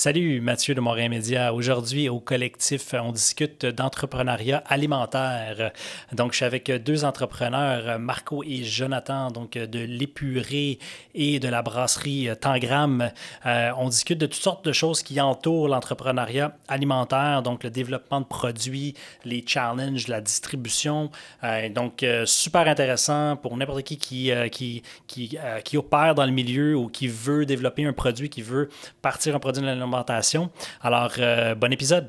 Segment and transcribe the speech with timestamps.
[0.00, 1.52] Salut, Mathieu de Montréal Média.
[1.52, 5.72] Aujourd'hui, au collectif, on discute d'entrepreneuriat alimentaire.
[6.12, 10.78] Donc, je suis avec deux entrepreneurs, Marco et Jonathan, donc de l'épuré
[11.16, 13.10] et de la brasserie Tangram.
[13.44, 18.20] Euh, on discute de toutes sortes de choses qui entourent l'entrepreneuriat alimentaire, donc le développement
[18.20, 18.94] de produits,
[19.24, 21.10] les challenges, la distribution.
[21.42, 26.30] Euh, donc, euh, super intéressant pour n'importe qui qui, qui, qui, qui, opère dans le
[26.30, 28.68] milieu ou qui veut développer un produit, qui veut
[29.02, 29.87] partir un produit de
[30.82, 31.12] Alors,
[31.56, 32.08] bon épisode.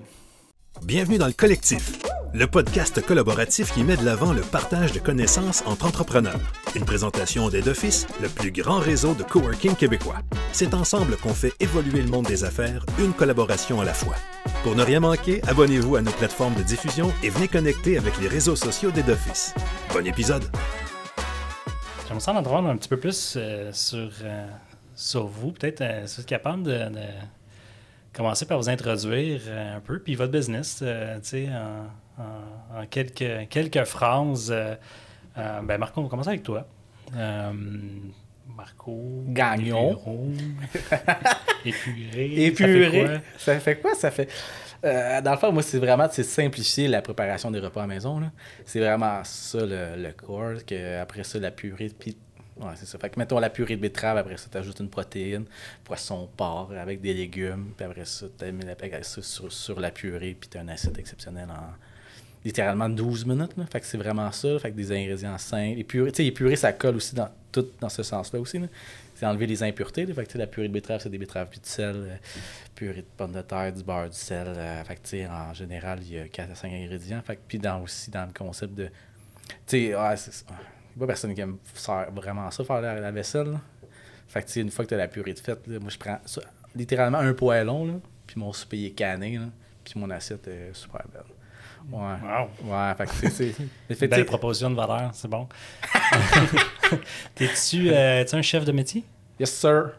[0.83, 1.99] Bienvenue dans le collectif,
[2.33, 6.39] le podcast collaboratif qui met de l'avant le partage de connaissances entre entrepreneurs.
[6.75, 10.19] Une présentation d'Aide Office, le plus grand réseau de coworking québécois.
[10.53, 14.15] C'est ensemble qu'on fait évoluer le monde des affaires, une collaboration à la fois.
[14.63, 18.27] Pour ne rien manquer, abonnez-vous à nos plateformes de diffusion et venez connecter avec les
[18.27, 19.53] réseaux sociaux d'Aide Office.
[19.93, 20.43] Bon épisode.
[22.07, 24.47] J'aimerais en un petit peu plus euh, sur, euh,
[24.95, 25.51] sur vous.
[25.51, 26.89] Peut-être, euh, si vous êtes capable de
[28.13, 31.49] commencer par vous introduire euh, un peu, puis votre business, euh, tu sais,
[32.17, 34.51] en, quelques, quelques phrases.
[34.51, 34.75] Euh,
[35.35, 36.67] ben Marco, on va commencer avec toi.
[38.55, 39.23] Marco.
[39.27, 39.97] Gagnon.
[41.63, 42.45] Épuré.
[42.45, 43.21] Épuré.
[43.37, 43.95] Ça fait quoi?
[43.95, 44.27] Ça fait.
[44.83, 48.19] dans le fond, moi, c'est vraiment simplifier la préparation des repas à la maison.
[48.65, 50.65] C'est vraiment ça le, le corps.
[50.67, 52.17] Que après ça, la purée, puis
[52.59, 52.97] Ouais, c'est ça.
[52.97, 55.45] Fait que mettons la purée de betterave, après ça, tu ajoutes une protéine,
[55.83, 58.63] poisson, porc, avec des légumes, puis après ça, tu mis
[59.01, 61.73] ça sur, sur, la purée, puis tu as un acide exceptionnel en
[62.43, 63.57] littéralement 12 minutes.
[63.57, 63.65] Là.
[63.71, 64.59] Fait que c'est vraiment ça.
[64.59, 65.79] Fait que des ingrédients simples.
[65.79, 68.59] Et purée, tu sais, purée, ça colle aussi dans tout dans ce sens-là aussi.
[69.15, 70.05] C'est enlever les impuretés.
[70.05, 71.95] Fait que la purée de betterave, c'est des betteraves puis du sel.
[71.95, 72.15] Euh,
[72.75, 74.47] purée de pommes de terre, du beurre, du sel.
[74.47, 77.21] Euh, fait que, en général, il y a 4 à 5 ingrédients.
[77.21, 78.85] Fait que, puis dans, aussi dans le concept de.
[78.85, 80.45] Tu sais, ouais, c'est
[80.97, 83.59] pas personne qui aime faire vraiment ça, faire la, vaisselle.
[84.27, 86.19] Fait que, une fois que tu as la purée de fête, moi, je prends
[86.75, 87.93] littéralement un poêlon, là,
[88.27, 89.39] puis mon souper est canné,
[89.83, 91.23] puis mon assiette est super belle.
[91.91, 91.99] Ouais.
[91.99, 92.71] Wow.
[92.71, 93.55] Ouais, fait que c'est.
[93.95, 95.47] c'est Belle proposition de valeur, c'est bon.
[97.35, 99.03] T'es-tu euh, un chef de métier?
[99.39, 99.91] Yes, sir.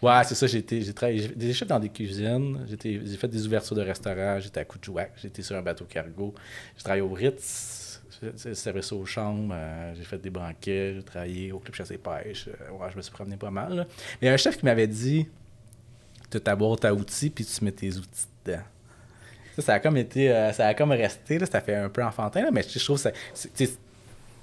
[0.00, 0.46] Ouais, c'est ça.
[0.46, 1.20] J'ai travaillé.
[1.20, 2.66] J'ai des chefs dans des cuisines.
[2.68, 4.38] J'ai fait des ouvertures de restaurants.
[4.40, 5.12] J'étais à Coutchouac.
[5.16, 6.34] J'étais sur un bateau cargo.
[6.76, 7.89] J'ai travaillé au Ritz.
[8.22, 11.90] J'ai servi ça aux chambres, euh, j'ai fait des banquets, j'ai travaillé au club chasse
[11.90, 12.48] et pêche.
[12.48, 13.86] Euh, ouais, je me suis promené pas mal.
[14.20, 15.26] Mais il y a un chef qui m'avait dit
[16.30, 18.62] Tu ta boîte à outils, puis tu mets tes outils dedans.
[19.56, 20.30] Ça, ça a comme été.
[20.30, 23.02] Euh, ça a comme resté, là, ça fait un peu enfantin, là, mais je trouve
[23.02, 23.78] que c'est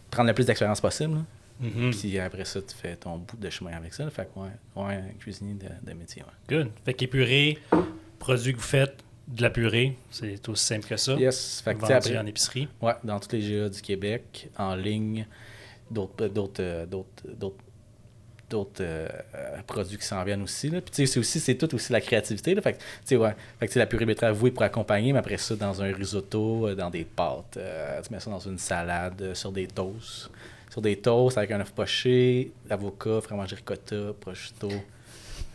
[0.09, 1.23] prendre le plus d'expérience possible.
[1.61, 1.99] Mm-hmm.
[1.99, 4.09] Puis après ça, tu fais ton bout de chemin avec ça.
[4.09, 6.23] Fait que, ouais, ouais, cuisinier de, de métier.
[6.23, 6.55] Ouais.
[6.57, 6.71] Good.
[6.85, 7.57] Fait qu'épuré,
[8.19, 11.13] produit que vous faites, de la purée, c'est aussi simple que ça.
[11.13, 12.67] Yes, fait que en épicerie.
[12.81, 15.25] Ouais, dans tous les GA du Québec, en ligne,
[15.91, 17.57] d'autres d'autres euh, d'autres
[18.49, 19.09] d'autres euh,
[19.65, 20.69] produits qui s'en viennent aussi.
[20.69, 20.79] Là.
[20.79, 22.55] Puis c'est aussi, c'est tout aussi la créativité.
[22.55, 22.61] Là.
[22.61, 23.35] Fait que, tu sais, ouais.
[23.59, 26.73] Fait que la purée betterave, oui, pour accompagner, mais après ça, dans un risotto, euh,
[26.73, 27.59] dans des pâtes.
[28.05, 30.31] tu mets ça dans une salade, sur des toasts.
[30.69, 34.69] Sur des toasts avec un œuf poché, avocat, fromage ricotta, prosciutto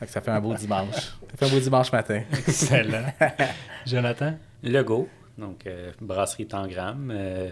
[0.06, 0.94] ça fait un beau dimanche.
[1.32, 2.22] Ça fait un beau dimanche matin.
[2.30, 3.06] Excellent.
[3.86, 4.34] Jonathan?
[4.62, 5.08] Lego,
[5.38, 7.10] donc euh, brasserie Tangram.
[7.10, 7.50] Euh,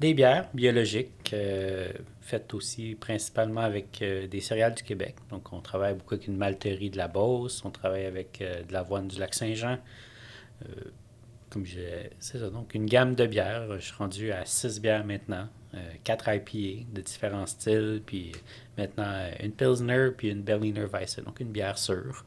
[0.00, 1.88] des bières biologiques, euh,
[2.20, 5.14] faites aussi principalement avec des céréales du Québec.
[5.30, 9.06] Donc, on travaille beaucoup avec une malterie de la Beauce, on travaille avec de l'avoine
[9.06, 9.78] du lac Saint-Jean.
[11.48, 11.78] comme je
[12.18, 13.78] c'est ça, donc une gamme de bières.
[13.78, 15.48] Je suis rendu à six bières maintenant.
[15.74, 18.32] Euh, quatre IPA de différents styles, puis
[18.78, 22.24] maintenant euh, une Pilsner, puis une Berliner Weisse, donc une bière sûre.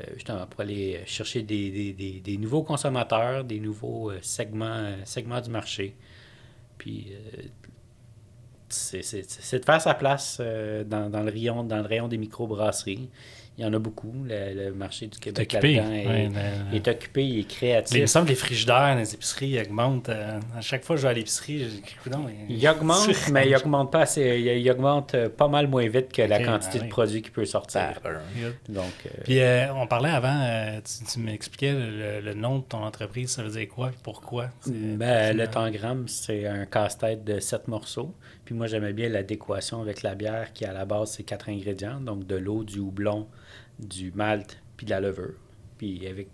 [0.00, 5.94] Euh, justement pour aller chercher des, nouveaux consommateurs, des nouveaux segments, segments du marché.
[6.78, 7.12] Puis
[8.68, 13.10] c'est de faire sa place dans, le rayon, dans le rayon des microbrasseries.
[13.58, 14.14] Il y en a beaucoup.
[14.24, 15.56] Le, marché du Québec est,
[16.72, 17.94] est, occupé, il est créatif.
[17.94, 20.08] il me semble que les frigidaires dans les épiceries augmentent.
[20.08, 21.82] Euh, à chaque fois que je vais à l'épicerie, je dis
[22.48, 24.40] Il augmente, mais il augmente pas assez.
[24.40, 28.00] Il, augmente euh, pas mal moins vite que la quantité de produits qui peut sortir.
[28.70, 29.40] Donc, euh, Puis
[29.76, 30.80] on parlait avant,
[31.12, 34.48] tu, m'expliquais le, nom de ton entreprise, ça veut dire quoi pourquoi?
[34.66, 38.14] Ben, Le tangram, c'est un casse-tête de sept morceaux.
[38.46, 42.00] Puis moi, j'aimais bien l'adéquation avec la bière qui, à la base, c'est quatre ingrédients.
[42.00, 43.28] Donc de l'eau, du houblon,
[43.78, 45.34] du malt puis de la levure.
[45.78, 46.28] Puis avec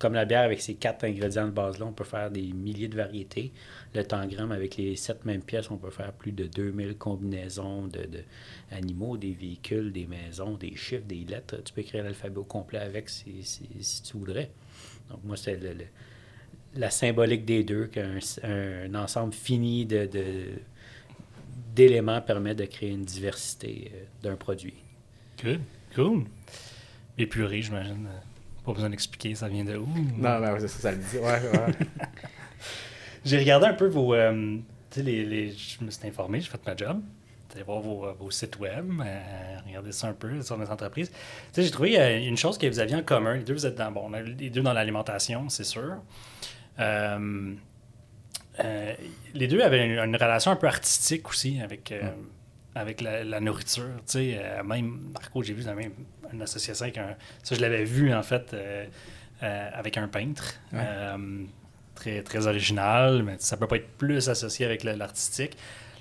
[0.00, 2.96] comme la bière avec ces quatre ingrédients de base-là, on peut faire des milliers de
[2.96, 3.52] variétés.
[3.94, 8.08] Le tangram, avec les sept mêmes pièces, on peut faire plus de 2000 combinaisons de,
[8.70, 11.62] animaux, des véhicules, des maisons, des chiffres, des lettres.
[11.62, 13.44] Tu peux écrire l'alphabet au complet avec si,
[14.02, 14.50] tu voudrais.
[15.10, 15.60] Donc moi, c'est
[16.74, 20.08] la symbolique des deux, qu'un un ensemble fini de,
[21.74, 24.76] d'éléments permet de créer une diversité euh, d'un produit.
[25.42, 25.60] Good,
[25.94, 26.24] cool.
[27.18, 28.08] Épuré, j'imagine.
[28.64, 29.86] Pas besoin d'expliquer, ça vient de où.
[30.18, 31.16] Non, mais ça, ça le dit.
[31.18, 31.74] Ouais, ouais.
[33.24, 34.14] J'ai regardé un peu vos.
[34.14, 34.56] euh,
[34.90, 37.00] tu sais, les, les- je me suis informé, j'ai fait ma job.
[37.54, 41.10] Allez voir vos, euh, vos sites web, euh, regardez ça un peu sur notre entreprise.
[41.10, 41.16] Tu
[41.52, 43.34] sais, j'ai trouvé euh, une chose que vous aviez en commun.
[43.34, 45.96] Les deux, vous êtes dans, bon, les deux dans l'alimentation, c'est sûr.
[46.78, 47.54] Euh,
[48.64, 48.94] euh,
[49.34, 52.02] les deux avaient une, une relation un peu artistique aussi avec, euh,
[52.80, 53.84] avec la, la nourriture.
[54.06, 55.92] Tu sais, euh, même, Marco, j'ai vu même
[56.32, 57.16] une association avec un.
[57.42, 58.86] Ça, je l'avais vu, en fait, euh,
[59.42, 60.54] euh, avec un peintre.
[60.72, 60.80] Ouais.
[60.82, 61.44] Euh,
[61.94, 65.56] très, très original, mais ça peut pas être plus associé avec l'artistique.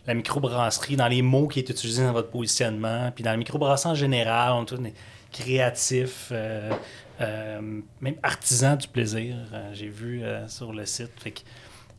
[0.08, 3.92] La microbrasserie, dans les mots qui est utilisés dans votre positionnement, puis dans la microbrasserie
[3.92, 4.94] en général, on est
[6.32, 9.36] euh, même artisans du plaisir,
[9.74, 11.12] j'ai vu sur le site.
[11.18, 11.42] Fait que,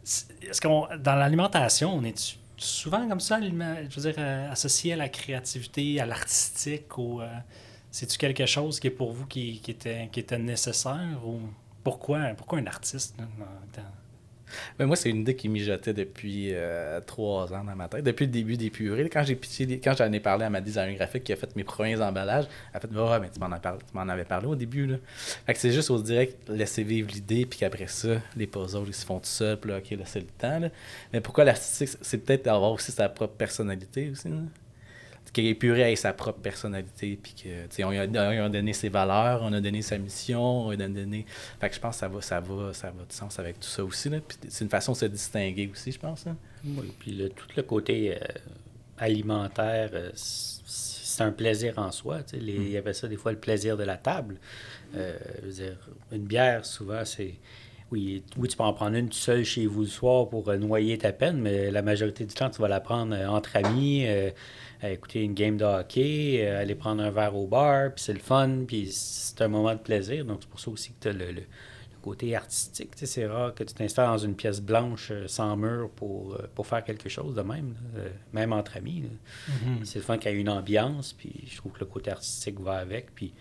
[0.02, 4.96] est-ce qu'on, dans l'alimentation, on est souvent comme ça, je veux dire, euh, associé à
[4.96, 7.28] la créativité, à l'artistique, ou euh,
[7.90, 11.40] c'est-tu quelque chose qui est pour vous qui, qui était, qui était nécessaire, ou
[11.82, 13.16] pourquoi, un artiste?
[14.79, 18.26] Mais moi, c'est une idée qui mijotait depuis euh, trois ans dans ma tête, depuis
[18.26, 19.08] le début des purées.
[19.08, 19.38] Quand j'ai
[19.82, 22.76] quand j'en ai parlé à ma designer graphique qui a fait mes premiers emballages, elle
[22.76, 24.87] a fait Ouais, mais tu m'en as parlé- tu avais parlé au début.
[24.87, 24.97] Là.
[25.55, 29.19] C'est juste au direct laisser vivre l'idée, puis qu'après ça, les puzzles, ils se font
[29.19, 30.61] tout seuls, puis là, ok, là, c'est le temps.
[31.12, 34.29] Mais pourquoi l'artistique C'est peut-être d'avoir aussi sa propre personnalité aussi.
[35.32, 38.72] Que les purées aient sa propre personnalité, puis que, on, lui a, on a donné
[38.72, 41.24] ses valeurs, on a donné sa mission, on lui a donné.
[41.60, 43.68] Fait que je pense que ça va, ça va, ça va de sens avec tout
[43.68, 44.08] ça aussi.
[44.08, 44.18] Là.
[44.26, 46.26] Puis c'est une façon de se distinguer aussi, je pense.
[46.26, 46.36] hein.
[46.64, 48.18] Oui, puis le- tout le côté euh,
[48.98, 52.22] alimentaire, euh, c'est un plaisir en soi.
[52.22, 52.42] tu sais.
[52.42, 54.36] Les- Il y avait ça des fois le plaisir de la table.
[54.96, 55.76] Euh, je veux dire,
[56.12, 57.34] une bière, souvent, c'est.
[57.92, 60.96] Oui, oui, tu peux en prendre une tout seul chez vous le soir pour noyer
[60.96, 64.04] ta peine, mais la majorité du temps, tu vas la prendre entre amis,
[64.82, 68.12] à écouter une game de hockey, euh, aller prendre un verre au bar, puis c'est
[68.14, 70.24] le fun, puis c'est un moment de plaisir.
[70.24, 72.92] Donc, c'est pour ça aussi que tu as le, le- le côté artistique.
[72.92, 76.32] Tu sais, c'est rare que tu t'installes dans une pièce blanche euh, sans mur pour,
[76.34, 79.02] euh, pour faire quelque chose de même, là, même entre amis.
[79.02, 79.52] là.
[79.84, 82.58] C'est le fun qu'il y ait une ambiance, puis je trouve que le côté artistique
[82.60, 83.34] va avec, puis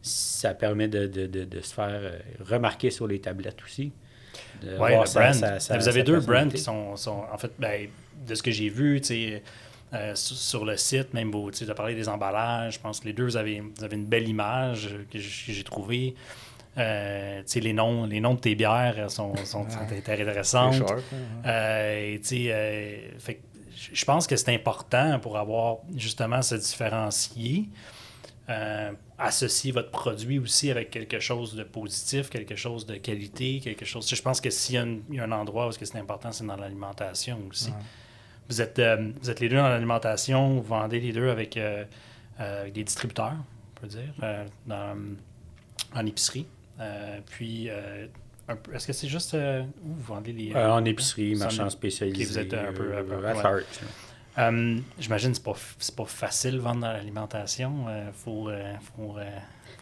[0.00, 3.90] ça permet de, de- de- de se faire remarquer sur les tablettes aussi.
[4.80, 5.34] Oui, le brand.
[5.58, 7.88] sa- vous avez deux brands qui sont, sont- en fait, ben,
[8.28, 9.42] de ce que j'ai vu, tu sais,
[9.94, 13.06] euh, sur, sur le site, même vous tu as parlé des emballages, je pense que
[13.06, 16.14] les deux, vous avez, vous avez une belle image que j'ai trouvée.
[16.76, 19.64] Euh, les noms, les noms de tes bières sont, sont,
[20.72, 21.16] sharp, hein.
[21.46, 22.98] Euh, euh,
[23.92, 27.68] je- pense que c'est important pour avoir justement se différencier,
[28.48, 33.84] euh, associer votre produit aussi avec quelque chose de positif, quelque chose de qualité, quelque
[33.84, 34.08] chose.
[34.12, 37.38] Je pense que s'il y, a y un endroit où c'est important, c'est dans l'alimentation
[37.48, 37.70] aussi.
[38.48, 41.84] Vous êtes, euh, vous êtes les deux dans l'alimentation, vous vendez les deux avec, euh,
[42.40, 43.32] euh, avec des distributeurs,
[43.76, 44.96] on peut dire, euh, dans-
[45.94, 46.46] en épicerie.
[46.80, 48.06] Euh, puis, euh,
[48.48, 50.52] un peu- est-ce que c'est juste euh, où vous vendez les.
[50.54, 52.24] Euh, en épicerie, marchand spécialisé.
[52.24, 52.92] vous êtes un peu-
[54.98, 57.86] J'imagine que c'est pas, f- c'est pas facile de vendre dans l'alimentation.
[57.88, 59.24] Il faut, euh, faut, euh,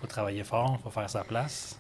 [0.01, 1.79] faut travailler fort, faut faire sa place.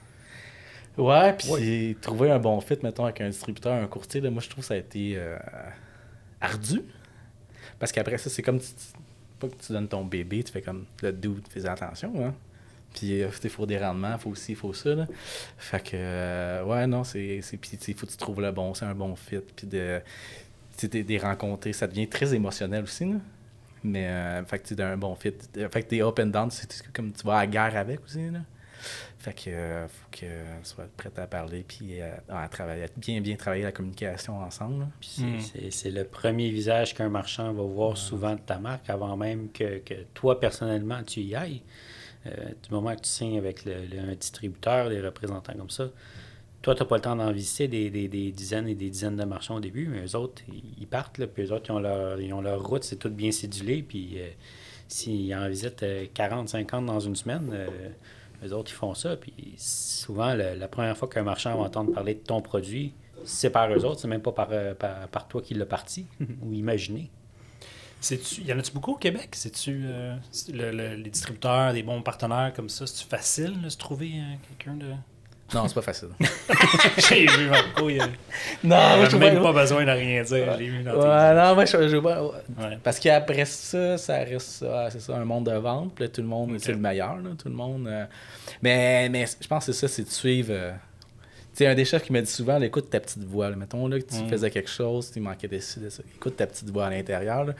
[0.96, 4.48] Ouais, puis trouver un bon fit, mettons, avec un distributeur, un courtier, là, moi, je
[4.48, 5.36] trouve que ça a été euh,
[6.42, 6.82] ardu.
[7.78, 8.98] Parce qu'après ça, c'est comme, tu, tu-
[9.38, 12.34] pas que tu donnes ton bébé, tu fais comme, le dude, fais attention, hein.
[12.94, 15.06] Puis il faut des rendements, faut aussi, faut ça, là.
[15.56, 18.84] Fait que, euh, ouais, non, c'est, puis il faut que tu trouves le bon, c'est
[18.84, 19.66] un bon fit, puis
[20.76, 23.16] tu des, des rencontres, ça devient très émotionnel aussi, là.
[23.84, 25.32] Mais, euh, fait que tu d'un bon fit.
[25.54, 28.30] Fait que t'es up and down, c'est comme tu vas à la guerre avec aussi,
[28.30, 28.40] là.
[29.22, 30.26] Fait que euh, faut que tu
[30.64, 34.88] sois prête à parler puis euh, à travailler, à bien bien travailler la communication ensemble.
[35.00, 35.22] Puis
[35.70, 35.94] c'est- Mm.
[35.94, 39.94] le premier visage qu'un marchand va voir souvent de ta marque avant même que, que
[40.12, 41.62] toi, personnellement, tu y ailles.
[42.26, 42.30] Euh,
[42.64, 45.88] du moment que tu signes avec le- le- un distributeur, des représentants comme ça,
[46.60, 49.16] toi, tu n'as pas le temps d'en visiter des, des- des dizaines et des dizaines
[49.16, 50.42] de marchands au début, mais eux autres,
[50.80, 53.10] ils partent, là, puis eux autres, ils ont leur, ils ont leur route, c'est tout
[53.10, 54.28] bien cédulé, puis euh,
[54.88, 57.50] s'ils en visitent euh, 40, 50 dans une semaine,
[58.44, 62.14] eux autres, ils font ça, puis souvent, la première fois qu'un marchand va entendre parler
[62.14, 62.92] de ton produit,
[63.24, 66.06] c'est par eux autres, c'est même pas par, euh, par, toi qui l'a parti
[66.42, 67.10] ou imaginé.
[68.00, 69.28] C'est-tu- Y en a-tu beaucoup au Québec?
[69.32, 72.84] C'est-tu euh, c'est le- le- les distributeurs, des bons partenaires comme ça?
[72.86, 74.92] C'est-tu facile de se trouver euh, quelqu'un de.
[75.54, 76.08] Non, c'est pas facile.
[77.08, 78.08] J'ai vu Marco, il a
[78.64, 80.56] non, a même pas besoin de rien dire.
[80.58, 82.20] J'ai vu dans Ouais, non, moi, je, ouais, ouais.
[82.58, 82.78] Ouais.
[82.82, 85.94] Parce qu'après ça, ça reste ouais, c'est ça, un monde de vente.
[85.94, 87.86] Puis là, tout le monde, c'est le meilleur, là, tout le monde.
[87.88, 88.04] euh.
[88.62, 90.52] mais, mais je pense que c'est ça, c'est de suivre.
[90.52, 90.72] euh,
[91.54, 93.50] Tu sais, un des chefs qui m'a dit souvent, là, écoute ta petite voix.
[93.50, 93.56] là.
[93.56, 94.28] Mettons là, que tu Mm.
[94.30, 95.80] faisais quelque chose, tu manquais de ça.
[96.16, 97.44] Écoute ta petite voix à l'intérieur.
[97.44, 97.52] là.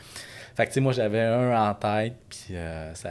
[0.57, 3.11] Fait que, tu sais, moi, j'avais un en tête, puis euh, ça,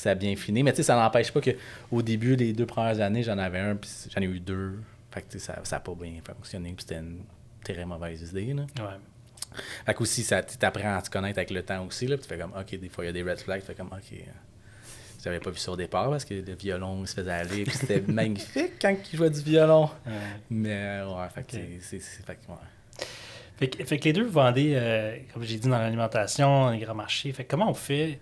[0.00, 0.62] ça a bien fini.
[0.62, 3.76] Mais tu sais, ça n'empêche pas qu'au début, les deux premières années, j'en avais un,
[3.76, 4.78] puis j'en ai eu deux.
[5.10, 7.20] Fait que ça n'a pas bien fonctionné, puis c'était une
[7.64, 8.54] très mauvaise idée.
[8.54, 8.62] Là.
[8.78, 9.60] Ouais.
[9.84, 12.06] Fait que aussi, ça, tu apprends à te connaître avec le temps aussi.
[12.06, 13.60] Là, puis tu fais comme, OK, des fois, il y a des red flags.
[13.60, 14.12] Tu fais comme, OK.
[14.12, 14.16] euh,
[15.24, 17.64] J'avais pas vu ça au départ parce que le violon il se faisait aller.
[17.64, 19.90] Puis c'était magnifique quand il jouait du violon.
[20.06, 20.12] Ouais.
[20.50, 21.98] Mais euh, ouais, fait que c'est-.
[21.98, 23.06] Fait ouais.
[23.58, 26.70] Fait que, fait que les deux, vous vendez, euh, comme j'ai dit, dans l'alimentation, dans
[26.70, 27.32] les grands marchés.
[27.32, 28.18] Fait que comment on fait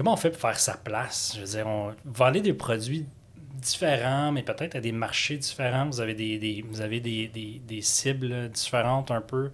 [0.00, 1.34] comment on fait pour faire sa place?
[1.36, 3.04] Je veux dire, on, vendez des produits
[3.36, 5.84] différents, mais peut-être à des marchés différents.
[5.90, 9.50] Vous avez des, vous avez des, des- cibles différentes un peu.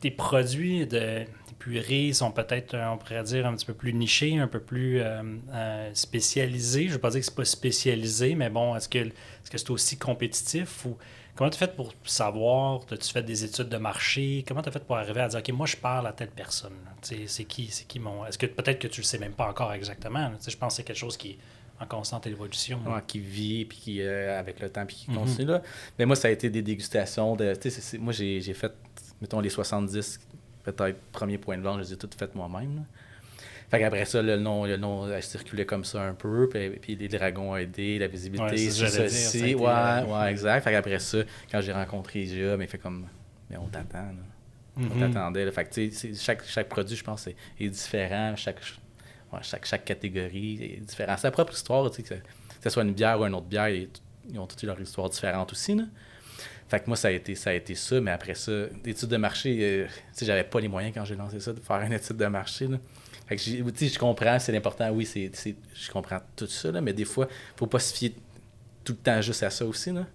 [0.00, 3.92] Des produits de des purées sont peut-être, euh, on pourrait dire, un petit peu plus
[3.92, 6.84] nichés, un peu plus euh, euh, spécialisés.
[6.84, 8.98] Je ne veux pas dire que c'est pas spécialisé, mais bon, est-ce que
[9.44, 10.96] c'est aussi compétitif ou
[11.38, 14.72] comment tu as fait pour savoir, as-tu fait des études de marché, comment tu as
[14.72, 16.72] fait pour arriver à dire OK, moi je parle à telle personne?
[17.00, 18.26] C'est qui, c'est qui mon.
[18.26, 20.32] Est-ce que peut-être que tu le sais même pas encore exactement.
[20.46, 21.38] Je pense que c'est quelque chose qui est
[21.80, 22.80] en constante évolution.
[22.84, 25.16] Ouais, qui vit puis qui euh, avec le temps puis qui Mhm.
[25.16, 25.62] continue là.
[25.96, 27.54] Mais moi ça a été des dégustations de
[27.98, 28.72] moi j'ai j'ai fait
[29.20, 30.18] mettons les 70
[30.64, 32.84] peut-être premiers points de vente, je les ai toutes faites moi-même.
[33.70, 36.96] Fait qu'après ça le nom le nom a circulé comme ça un peu puis, puis
[36.96, 39.54] les dragons ont aidé, la Ouais, visibilité, c'est ce que c'est j'allais ça dire, été,
[39.56, 40.64] Ouais, euh, ouais, exact.
[40.64, 41.18] Fait qu'après ça
[41.52, 43.06] quand j'ai rencontré Gia, mais il fait comme
[43.50, 44.12] mais on t'attend là.
[44.76, 45.12] On Mhm.
[45.12, 45.44] t'attendait.
[45.44, 45.50] là.
[45.52, 48.34] Fait que, chaque, chaque produit, je pense, est, est différent.
[48.36, 48.60] Chaque,
[49.32, 51.18] ouais, chaque, chaque catégorie est différente.
[51.18, 52.14] C'est sa propre histoire, que, que
[52.62, 53.88] ce soit une bière ou une autre bière, ils,
[54.30, 55.74] ils ont toutes leur histoire différente aussi.
[55.74, 55.82] Là.
[56.68, 59.16] Fait que moi, ça a été ça, a été ça mais après ça, d'études de
[59.16, 61.92] marché, euh, tu sais, j'avais pas les moyens quand j'ai lancé ça de faire une
[61.94, 62.68] étude de marché.
[62.68, 62.76] Là.
[63.28, 66.46] Fait que j'ai- tu sais, je comprends, c'est important, oui, c'est, c'est- je comprends tout
[66.46, 68.14] ça, là, mais des fois, faut pas se fier
[68.84, 69.92] tout le temps juste à ça aussi.
[69.92, 70.06] Là.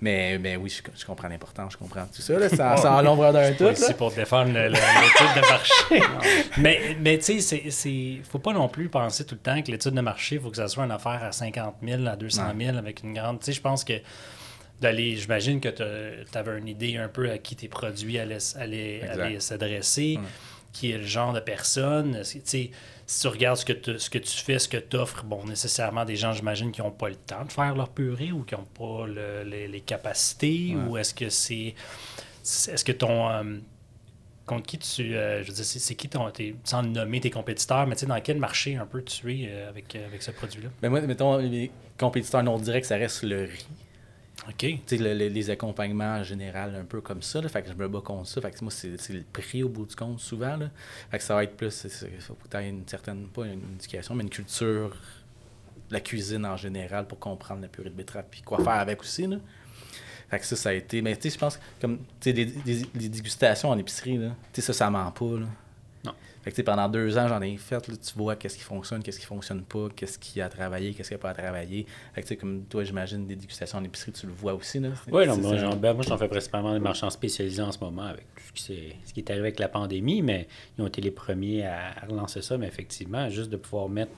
[0.00, 3.52] Mais, mais oui, je, je comprends l'importance, je comprends tout ça, là, sans l'ombre d'un
[3.52, 3.70] tout.
[3.70, 6.02] Ici pour défendre le- de marché.
[6.58, 9.70] mais mais tu sais, c'est- c'est faut pas non plus penser tout le temps que
[9.70, 12.42] l'étude de marché, il faut que ça soit une affaire à 50 000, à 200
[12.58, 13.38] 000 avec une grande.
[13.38, 13.94] Tu sais, je pense que
[14.80, 18.96] d'aller, j'imagine que tu avais une idée un peu à qui tes produits allaient, allaient-
[19.02, 19.20] Exact.
[19.22, 20.18] allaient s'adresser,
[20.74, 22.22] qui est le genre de personne.
[22.24, 25.44] Si tu regardes ce que, tu- ce que tu fais, ce que tu offres, bon,
[25.46, 28.54] nécessairement des gens, j'imagine, qui n'ont pas le temps de faire leur purée ou qui
[28.54, 31.74] n'ont pas le- les, les capacités, ou est-ce que c'est.
[32.42, 33.30] Est-ce que ton.
[33.30, 33.56] euh,
[34.46, 35.14] contre qui tu.
[35.16, 36.30] euh, je veux dire, c'est qui ton.
[36.64, 39.68] sans nommer tes compétiteurs, mais tu sais, dans quel marché un peu tu es euh,
[39.70, 40.68] avec, avec ce produit-là?
[40.82, 43.66] Ben moi, mettons, les compétiteurs non directs, ça reste le riz.
[44.48, 44.66] OK.
[44.90, 47.40] Les accompagnements en général, un peu comme ça.
[47.48, 48.40] Fait que je me bats contre ça.
[48.40, 50.58] Fait que moi, c'est le prix au bout du compte, souvent.
[51.10, 51.86] Fait que ça va être plus.
[52.02, 54.96] Il faut que tu une certaine, pas une éducation, mais une culture
[55.90, 59.26] la cuisine en général pour comprendre la purée de betterave puis quoi faire avec aussi.
[59.26, 59.36] Là.
[60.30, 61.02] Fait que ça, ça a été.
[61.02, 65.10] Mais tu sais, je pense, comme, les, les- dégustations en épicerie, là, ça, ça ment
[65.10, 65.38] pas.
[65.38, 65.46] Là.
[66.04, 66.12] Non.
[66.44, 69.18] Fait que, pendant deux ans, j'en ai fait, là, tu vois qu'est-ce qui fonctionne, qu'est-ce
[69.18, 71.86] qui fonctionne pas, qu'est-ce qui a travaillé, qu'est-ce qui a pas à travailler.
[72.12, 74.90] Fait que, comme toi, j'imagine, des dégustations en épicerie, tu le vois aussi, là.
[75.10, 75.56] Oui, non, ça.
[75.56, 78.52] j'en, ben, moi, j'en fais principalement des marchands spécialisés en ce moment avec tout ce
[78.52, 80.46] qui, s'est- ce qui est arrivé avec la pandémie, mais
[80.76, 82.58] ils ont été les premiers à, à relancer ça.
[82.58, 84.12] Mais effectivement, juste de pouvoir mettre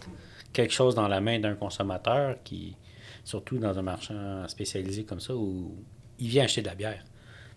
[0.52, 2.76] quelque chose dans la main d'un consommateur qui,
[3.23, 5.76] surtout dans un marchand spécialisé comme ça, où
[6.18, 7.04] il vient acheter de la bière.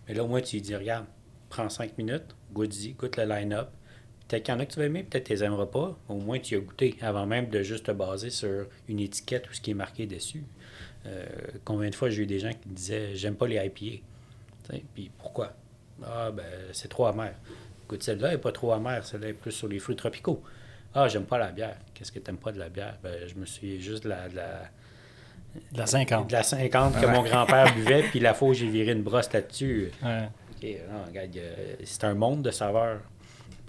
[0.06, 1.06] Mais là, au moins, tu lui dis, regarde,
[1.48, 3.70] prends cinq minutes, goûte-y, goûte le line-up.
[4.30, 5.98] Peut-être qu'il y en a que tu vas aimer, peut-être que tu les aimeras pas.
[6.08, 9.50] Au moins, tu y as goûté avant même de juste te baser sur une étiquette
[9.50, 10.44] ou ce qui est marqué dessus.
[11.06, 11.24] Euh,
[11.64, 14.04] combien de fois j'ai eu des gens qui disaient J'aime pas les IPA.
[14.94, 15.52] Puis pourquoi?
[16.04, 17.34] Ah, ben, c'est trop amer.
[17.84, 20.40] Écoute, celle-là n'est pas trop amère, celle-là est plus sur les fruits tropicaux.
[20.94, 21.76] Ah, j'aime pas la bière.
[21.92, 22.98] Qu'est-ce que t'aimes pas de la bière?
[23.02, 24.62] Ben, je me suis juste de la, de la,
[25.72, 26.28] De la 50.
[26.28, 29.90] de la 50 que mon grand-père buvait, puis la fois j'ai viré une brosse là-dessus.
[30.04, 30.28] Ouais.
[30.62, 33.00] Regarde, euh, c'est un monde de saveurs.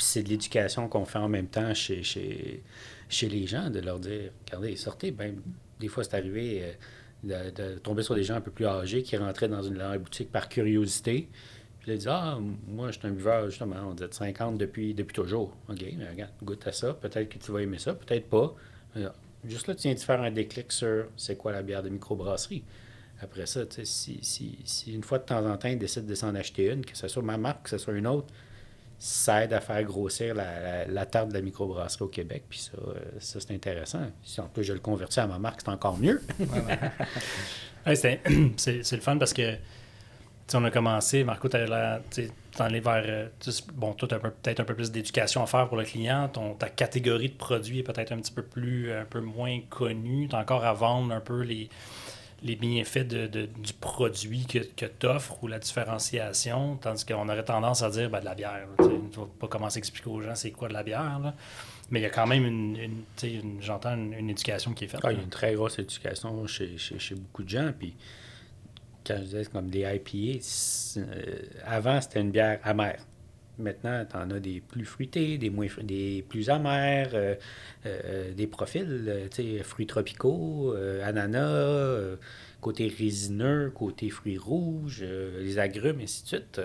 [0.01, 2.63] Puis c'est de l'éducation qu'on fait en même temps chez, chez,
[3.07, 5.11] chez les gens, de leur dire, regardez, sortez.
[5.11, 5.35] Ben,
[5.79, 6.73] des fois, c'est arrivé
[7.23, 9.99] euh, de, tomber sur des gens un peu plus âgés qui rentraient dans une la
[9.99, 11.29] boutique par curiosité.
[11.81, 14.95] Puis ils disaient, ah, moi, je suis un buveur, justement, on disait de 50 depuis,
[14.95, 15.55] depuis toujours.
[15.69, 16.95] OK, mais regarde, goûte à ça.
[16.95, 18.55] Peut-être que tu vas aimer ça, peut-être pas.
[18.97, 19.07] Euh,
[19.47, 22.63] Juste là, tu viens de faire un déclic sur c'est quoi la bière de microbrasserie?
[23.21, 26.33] Après ça, si, si, si une fois de temps en temps, ils décident de s'en
[26.33, 28.33] acheter une, que ce soit ma marque, que ce soit une autre,
[29.03, 32.43] ça aide à faire grossir la, la, la tarte de la microbrasserie au Québec.
[32.47, 34.01] Puis ça, euh, ça c'est intéressant.
[34.23, 36.21] Si en plus je le convertis à ma marque, c'est encore mieux.
[36.39, 38.21] Ouais, c'est
[38.57, 39.55] c'est le fun parce que
[40.53, 43.03] on a commencé, Marco, tu les vers.
[43.07, 43.27] euh,
[43.73, 46.27] bon, toi, tu as peut-être un peu plus d'éducation à faire pour le client.
[46.27, 50.27] Ton, ta catégorie de produits est peut-être un petit peu plus, un peu moins connue.
[50.27, 51.69] Tu as encore à vendre un peu les,
[52.43, 57.45] les bienfaits de, du produit que, que tu offres ou la différenciation, tandis qu'on aurait
[57.45, 58.67] tendance à dire ben, de la bière.
[58.79, 61.33] Je ne vais pas commencer à expliquer aux gens c'est quoi de la bière.
[61.91, 62.77] Mais il y a quand même une,
[63.23, 65.01] une, j'entends une, éducation qui est faite.
[65.03, 67.71] Ah, il y a une très grosse éducation chez, chez, beaucoup de gens.
[67.77, 67.93] Puis
[69.05, 70.43] quand je disais comme des IPA,
[70.97, 73.05] euh, avant c'était une bière amère.
[73.59, 77.35] Maintenant, tu en as des plus fruités, des, moins, des plus amers, euh,
[77.85, 79.29] euh, des profils,
[79.63, 82.17] fruits tropicaux, ananas,
[82.59, 86.61] côté résineux, côté fruits rouges, les agrumes, ainsi de suite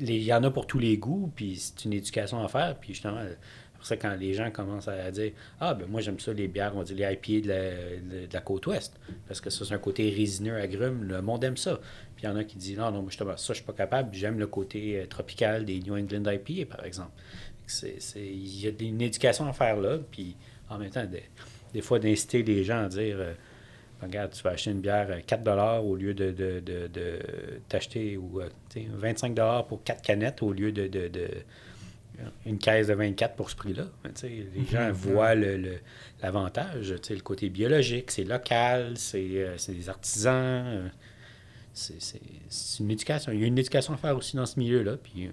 [0.00, 2.76] il y en a pour tous les goûts, puis c'est une éducation à faire.
[2.78, 3.20] Puis justement,
[3.84, 6.74] pour ça, quand les gens commencent à dire Ah, ben moi, j'aime ça, les bières,
[6.74, 8.98] on dit les IPA de la, côte ouest,
[9.28, 11.78] parce que ça, c'est un côté résineux, agrume, le monde aime ça.
[12.16, 13.74] Puis il y en a qui disent Non, non, moi, justement, ça, je suis pas
[13.74, 17.12] capable, j'aime le côté euh, tropical des New England IPA, par exemple.
[18.16, 20.34] Il y a une éducation à faire là, puis
[20.70, 21.04] en même temps,
[21.74, 23.16] des, fois, d'inciter les gens à dire.
[23.18, 23.34] Euh,
[24.02, 27.18] regarde, tu vas acheter une bière 4 euh, au lieu de, de,
[27.68, 28.40] t'acheter ou
[28.74, 30.88] 25 euh, pour 4 canettes au lieu de,
[32.46, 33.84] une caisse de 24 pour ce prix-là.
[34.22, 34.66] Les mhm.
[34.66, 40.90] gens voient l'avantage, le, le côté biologique, c'est local, c'est euh, des artisans.
[41.72, 42.00] c'est
[42.80, 43.32] une éducation.
[43.32, 44.96] Il y a une éducation à faire aussi dans ce milieu-là.
[44.96, 45.30] Puis,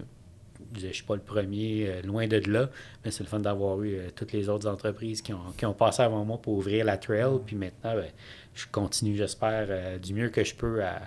[0.77, 2.69] je ne suis pas le premier, loin de là,
[3.03, 6.41] mais c'est le fun d'avoir eu toutes les autres entreprises qui ont, passé avant moi
[6.41, 7.39] pour ouvrir la trail.
[7.45, 8.09] Puis maintenant, ben,
[8.53, 11.01] je continue, j'espère, euh, du mieux que je peux à,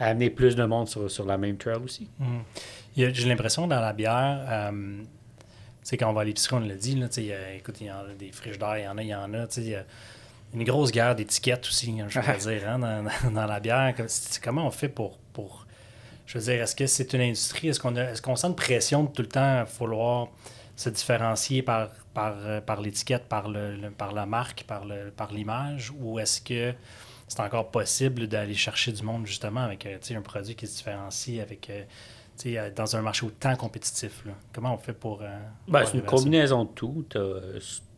[0.00, 2.08] amener plus de monde sur, la même trail aussi.
[2.18, 2.40] Hmm.
[2.96, 4.70] J'ai l'impression dans la bière,
[5.82, 7.06] c'est euh, quand on va à l'épicerie, on l'a dit, là,
[7.54, 9.46] écoute, il y en a des d'air, il y en a, il y en a.
[9.56, 9.84] Il y a
[10.54, 12.78] une grosse guerre d'étiquettes aussi, hein, je veux dire, hein,
[13.30, 13.94] dans, la bière.
[14.42, 15.66] Comment on fait pour, pour
[16.26, 17.68] je veux dire, est-ce que c'est une industrie?
[17.68, 20.28] Est-ce qu'on est qu'on sent une pression de tout le temps falloir
[20.76, 25.32] se différencier par, par, euh, par l'étiquette, par, le, par la marque, par, le, par
[25.32, 26.72] l'image, ou est-ce que
[27.28, 31.40] c'est encore possible d'aller chercher du monde justement avec euh, un produit qui se différencie
[31.40, 34.24] avec euh, dans un marché autant compétitif?
[34.52, 35.22] Comment on fait pour.
[35.66, 37.04] Ben, c'est une combinaison de tout.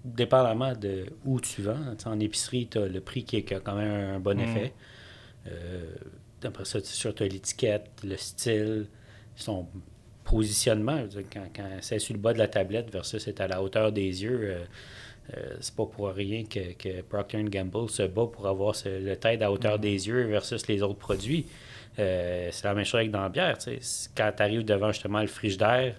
[0.04, 1.94] dépendamment de où tu vends.
[2.06, 4.40] en épicerie, tu as le prix qui, a quand même un bon mm.
[4.40, 4.72] effet.
[6.42, 8.86] après ça, tu as l'étiquette, le style.
[9.38, 9.64] Ils
[10.30, 11.04] positionnement.
[11.32, 14.22] Quand, quand c'est sur le bas de la tablette versus c'est à la hauteur des
[14.22, 14.64] yeux, euh,
[15.36, 19.42] euh, c'est pas pour rien que, que, Procter Gamble se bat pour avoir le tête
[19.42, 19.80] à hauteur mm-hmm.
[19.80, 21.46] des yeux versus les autres produits.
[21.98, 23.58] Euh, c'est la même chose avec dans la bière.
[24.16, 25.94] Quand tu arrives devant justement le frigidaire,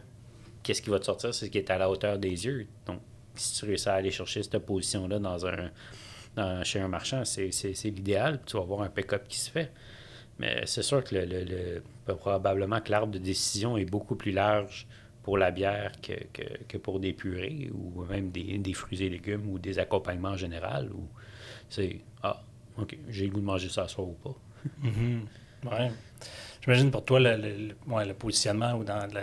[0.63, 1.33] qu'est-ce qui va te sortir?
[1.33, 2.67] C'est ce qui est à la hauteur des yeux.
[2.85, 2.99] Donc,
[3.35, 7.49] si tu réussis à aller chercher cette position-là dans un, chez un marchand, c'est
[7.85, 8.39] l'idéal.
[8.45, 9.71] Tu vas avoir un pick-up qui se fait.
[10.39, 11.83] Mais c'est sûr que le,
[12.15, 14.87] probablement que l'arbre de décision est beaucoup plus large
[15.23, 16.13] pour la bière que,
[16.67, 20.37] que, pour des purées ou même des, des, fruits et légumes ou des accompagnements en
[20.37, 20.89] général.
[20.91, 21.07] Ou
[21.69, 22.41] c'est Ah,
[22.77, 24.35] OK, j'ai le goût de manger ça ce soir ou pas.
[25.63, 25.91] Mm-hmm.
[26.63, 29.21] J'imagine pour toi, le, le, positionnement ou dans le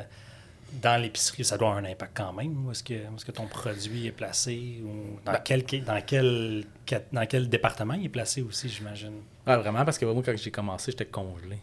[0.73, 2.67] dans l'épicerie, ça doit avoir un impact quand même.
[2.67, 6.65] Où est-ce que, est que, ton produit est placé ou dans, ben quel, dans, quel,
[7.13, 9.23] dans quel département il est placé aussi, j'imagine?
[9.47, 11.59] Ah, vraiment, parce que moi, quand j'ai commencé, j'étais congelé.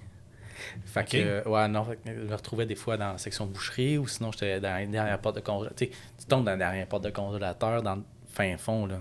[0.85, 4.31] Fait que, ouais, non, je me retrouvais des fois dans la section boucherie ou sinon
[4.31, 5.87] j'étais dans la dernière porte de congélateur.
[5.87, 8.99] Tu tombes dans la dernière porte de congélateur, dans le fin fond, là.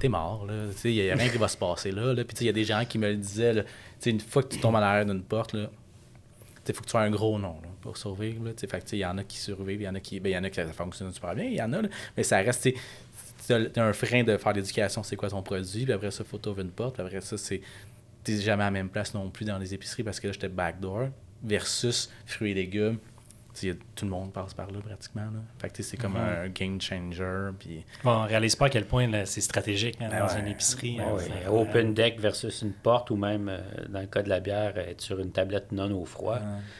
[0.00, 0.54] T'es mort, là.
[0.84, 2.12] Il n'y a rien qui va se passer là.
[2.12, 2.24] là.
[2.24, 3.62] Puis il y a des gens qui me le disaient, là,
[4.04, 5.70] une fois que tu tombes à l'arrière d'une porte, là,
[6.68, 8.44] il faut que tu aies un gros nom pour survivre.
[8.44, 10.36] Là, fait il y en a qui survivent, il y en a qui, ben, y
[10.36, 11.78] en a qui ça fonctionne super bien, il y en a,
[12.16, 12.68] mais ça reste,
[13.46, 16.38] tu as un frein de faire l'éducation, c'est quoi ton produit, puis après ça, faut
[16.38, 17.60] t'ouvrir une porte, puis après ça, c'est
[18.26, 20.48] t'es jamais à la même place non plus dans les épiceries parce que là, j'étais
[20.48, 21.10] backdoor
[21.44, 22.98] versus fruits et légumes
[23.94, 25.22] tout le monde passe par là pratiquement.
[25.22, 25.40] Là.
[25.58, 26.44] Fait que c'est comme mhm.
[26.44, 27.50] un game changer.
[27.58, 27.84] Puis...
[28.04, 30.98] Bon, on réalise pas à quel point c'est stratégique hein, ben dans une épicerie.
[31.00, 34.76] Hein, open deck versus une porte ou même, euh, dans le cas de la bière,
[34.78, 36.38] être sur une tablette non au froid.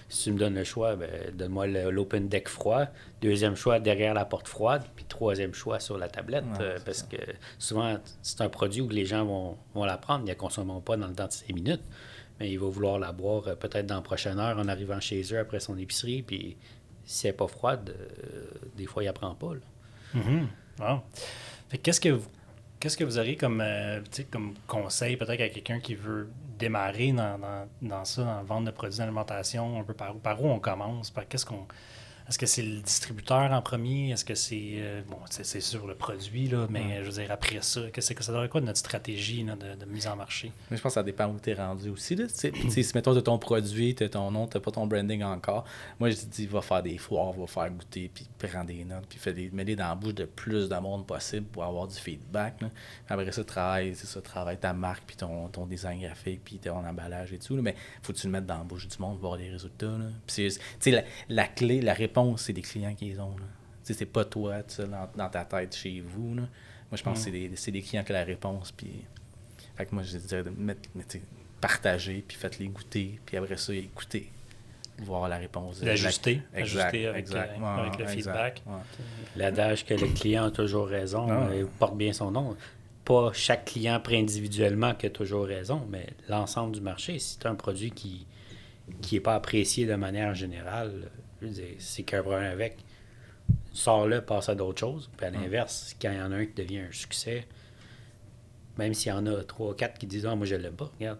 [0.09, 2.87] Si tu me donnes le choix, ben, donne-moi l'open deck froid.
[3.23, 4.83] Deuxième choix, derrière la porte froide.
[4.95, 6.45] Puis troisième choix, sur la tablette.
[6.61, 7.17] Euh, parce que
[7.59, 10.21] souvent, c'est un produit où les gens vont, vont la prendre.
[10.21, 11.83] Ils ne la consommeront pas dans le temps de 5 minutes
[12.39, 15.23] mais il va vouloir la boire euh, peut-être dans la prochaine heure en arrivant chez
[15.33, 16.23] eux après son épicerie.
[16.23, 16.57] Puis
[17.05, 18.45] si elle n'est pas froide, euh,
[18.77, 19.53] des fois, il apprend pas.
[20.15, 21.01] Mm-hmm.
[21.83, 22.29] Qu'est-ce que vous
[22.79, 27.67] Qu'est-ce que vous auriez comme, euh, comme conseil peut-être à quelqu'un qui veut démarrer dans,
[27.81, 30.59] dans, ça, dans la vente de produits d'alimentation, un peu par où, par où on
[30.59, 31.67] commence, par qu'est-ce qu'on
[32.29, 34.11] est-ce que c'est le distributeur en premier?
[34.11, 34.75] Est-ce que c'est.
[34.79, 38.13] euh, bon, c'est c'est sûr le produit, là, mais je veux dire, après ça, qu'est-ce
[38.15, 40.51] que ça devrait être quoi de notre stratégie là, de, de mise en marché?
[40.71, 42.17] Mais je pense que ça dépend où tu es rendu aussi.
[42.17, 42.25] Là.
[42.29, 42.51] Si
[42.95, 45.65] mettons, tu ton produit, tu ton nom, tu pas ton branding encore,
[46.01, 49.19] moi, je dis, va faire des foires, va faire goûter, puis prends des notes, puis
[49.19, 52.61] fais des, mets-les dans la bouche de plus de monde possible pour avoir du feedback.
[52.61, 52.71] là.
[53.09, 56.85] Après ça, travaille, c'est ça, travaille ta marque, puis ton, ton design graphique, puis ton
[56.85, 57.55] emballage et tout.
[57.57, 57.63] là.
[57.63, 59.87] Mais faut que tu le mettes dans la bouche du monde, voir les résultats.
[59.87, 60.07] Là.
[60.27, 60.51] Puis
[60.91, 63.37] la, la clé, la réponse, c'est des clients qui les ont.
[63.37, 63.45] là.
[63.85, 66.35] Tu sais, c'est pas toi, tu sais, dans, dans ta tête chez vous.
[66.35, 66.43] là.
[66.43, 69.05] Moi, je pense que c'est des, clients qui ont la réponse, puis...
[69.77, 70.89] Fait que moi, je dirais de mettre,
[71.61, 74.31] partager, puis faites-les goûter, puis après ça, écouter,
[74.99, 75.83] voir la réponse.
[75.83, 77.51] L'ajuster, Exact, ajuster avec, exact.
[77.57, 78.15] euh, Ouais, avec le exact.
[78.17, 78.63] feedback.
[78.67, 78.73] Ouais.
[79.37, 81.49] L'adage que le client a toujours raison Ah.
[81.51, 82.57] euh, porte bien son nom.
[83.05, 87.47] Pas chaque client prend individuellement qui a toujours raison, mais l'ensemble du marché, si tu
[87.47, 88.27] as un produit qui
[89.03, 92.79] qui n'est pas apprécié de manière générale, je veux dire, c'est qu'un problème avec.
[93.73, 95.11] Sors-le, passe à d'autres choses.
[95.17, 97.47] Puis à l'inverse, quand il y en a un qui devient un succès,
[98.79, 100.91] même s'il y en a trois ou quatre qui disent Ah, moi je l'aime pas,
[100.99, 101.19] regarde.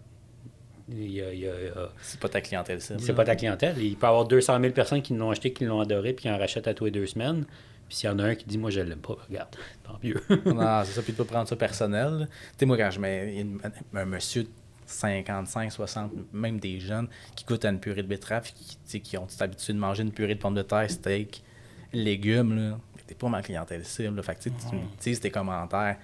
[0.89, 2.99] Il y a- il y a- C'est pas ta clientèle cible.
[3.01, 3.75] c'est pas ta clientèle.
[3.77, 6.29] Il peut y avoir 200 000 personnes qui l'ont acheté, qui l'ont adoré, puis qui
[6.29, 7.45] en rachètent à tous les deux semaines.
[7.89, 9.49] Puis s'il y en a un qui dit, moi, je l'aime pas, regarde,
[9.83, 10.15] tant mieux.
[10.45, 12.27] Non, c'est ça, puis tu peux prendre ça personnel.
[12.53, 13.59] Tu sais, moi, quand je mets une-
[13.93, 14.49] un monsieur de
[14.87, 18.51] 55, 60, même des jeunes qui goûtent à une purée de betterave,
[18.87, 21.43] qui, qui ont cette habitude de manger une purée de pommes de terre, steak,
[21.93, 24.15] légumes, là, t'es pas ma clientèle cible.
[24.15, 24.23] là.
[24.23, 25.97] Fait que tu me dises tes commentaires,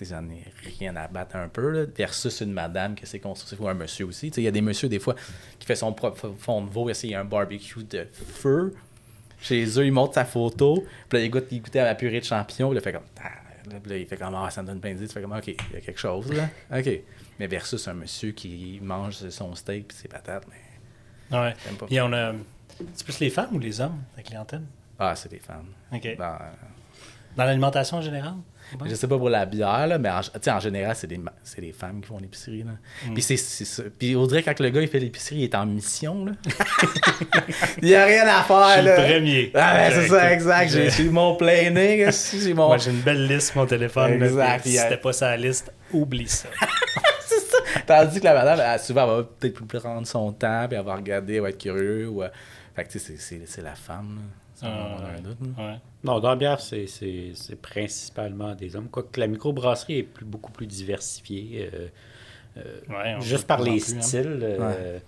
[0.00, 0.44] j'en ai
[0.78, 4.06] rien à battre un peu, là, versus une madame qui s'est construite, ou un monsieur
[4.06, 4.28] aussi.
[4.28, 5.14] Il y a des messieurs, des fois,
[5.58, 8.74] qui fait son propre fond de veau, a un barbecue de feu.
[9.40, 12.20] Chez eux, il montre sa photo, puis là, il goûte, il goûtait à la purée
[12.20, 13.02] de champignons, puis là, fait comme.
[13.20, 15.06] Ah, là, là, il fait comme, ah, ça me donne plein d'idées.
[15.08, 16.48] Tu fais comme, ok, il y a quelque chose, là.
[16.78, 16.90] Ok.
[17.38, 21.36] Mais versus un monsieur qui mange son steak puis ses patates, mais.
[21.38, 21.54] Ouais.
[21.78, 21.86] Pas.
[21.86, 22.32] Puis on a.
[22.94, 24.62] C'est plus les femmes ou les hommes, la clientèle?
[24.98, 25.66] Ah, c'est des femmes.
[25.92, 26.16] OK.
[26.16, 26.38] Dans-
[27.36, 28.34] Dans l'alimentation en général?
[28.86, 31.72] Je sais pas pour la bière, là, mais en, en général, c'est des, c'est des
[31.72, 32.62] femmes qui font l'épicerie.
[32.64, 32.72] là.
[33.08, 33.14] Mm.
[33.14, 33.82] Puis c'est c'est ça.
[33.98, 36.24] Puis on dirait quand le gars il fait l'épicerie, il est en mission.
[36.24, 36.32] Là.
[37.82, 38.68] il n'y a rien à faire.
[38.68, 39.02] Je suis le là.
[39.02, 39.50] premier.
[39.54, 40.70] Ah, ben, c'est ça, exact.
[40.70, 42.06] j'ai- j'ai mon planning.
[42.08, 42.66] aussi, J'ai mon...
[42.66, 44.18] Moi, j'ai une belle liste mon téléphone.
[44.18, 44.64] là, Exact.
[44.66, 46.48] si c'était pas sa liste, oublie ça.
[47.86, 50.84] Tandis que la madame, elle, souvent, elle va peut-être plus prendre son temps, puis elle
[50.84, 52.08] va regarder, elle va être curieux.
[52.08, 52.28] Ou, euh,
[52.76, 54.16] Fait que tu sais, c'est- c'est c'est la femme.
[54.16, 54.22] là.
[54.62, 54.98] Ah,
[55.58, 55.62] un.
[55.62, 55.78] Ouais.
[56.04, 58.88] non, dans la bière, c'est, c'est, c'est principalement des hommes.
[58.88, 61.70] Quoique la microbrasserie est plus, beaucoup plus diversifiée.
[61.74, 61.88] euh,
[62.58, 64.00] euh, Ouais, juste par les hein.
[64.02, 64.38] styles.
[64.42, 64.98] euh,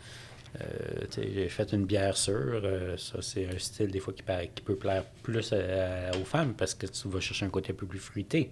[0.60, 2.62] euh, j'ai fait une bière sûre.
[2.64, 6.24] euh, ça, c'est un style des fois qui, pa- qui peut plaire plus à- aux
[6.24, 8.50] femmes parce que tu vas chercher un côté un peu plus fruité.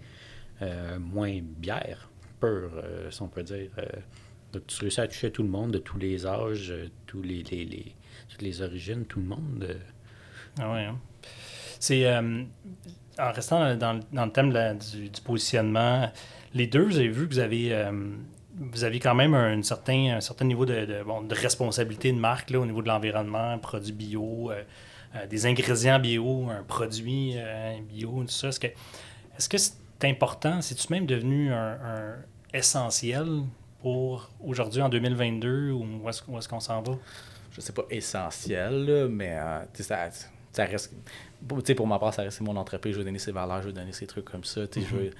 [0.61, 3.71] euh, moins bière, pure, euh, si on peut dire.
[3.79, 3.85] euh.
[4.53, 6.73] donc, tu réussis à toucher tout le monde, de tous les âges,
[7.07, 7.95] tous les, les- les-
[8.29, 9.77] toutes les origines, tout le monde.
[10.59, 10.99] Ah ouais, hein.
[11.81, 12.45] C'est euh,
[13.19, 16.11] en restant dans, dans le- thème du, du positionnement,
[16.55, 17.91] les deux, vous avez vu que vous avez euh,
[18.55, 22.19] vous avez quand même un certain, un certain niveau de, de, bon, de responsabilité de
[22.19, 27.35] marque là, au niveau de l'environnement, produits bio, euh, des ingrédients bio, un produit
[27.89, 28.49] bio, tout ça.
[28.49, 28.67] Est-ce que
[29.39, 32.17] est-ce que c'est important, c'est-tu même devenu un,
[32.53, 33.27] essentiel
[33.81, 36.93] pour aujourd'hui en 2022 ou où est-ce, est-ce qu'on s'en va?
[37.51, 39.37] je sais pas essentiel, mais
[39.75, 40.09] ça,
[40.53, 40.93] ça reste.
[41.47, 42.95] Pour, tu sais, pour ma part, ça reste mon entreprise.
[42.95, 44.63] Je veux donner ses valeurs, je veux donner ses trucs comme ça.
[44.75, 45.11] Je veux.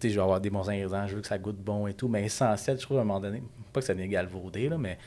[0.00, 2.08] sais, je veux avoir des bons ingrédients, je veux que ça goûte bon et tout.
[2.08, 3.42] Mais essentiel, je trouve à un moment donné,
[3.72, 4.98] pas que ça n'est galvaudé, là, mais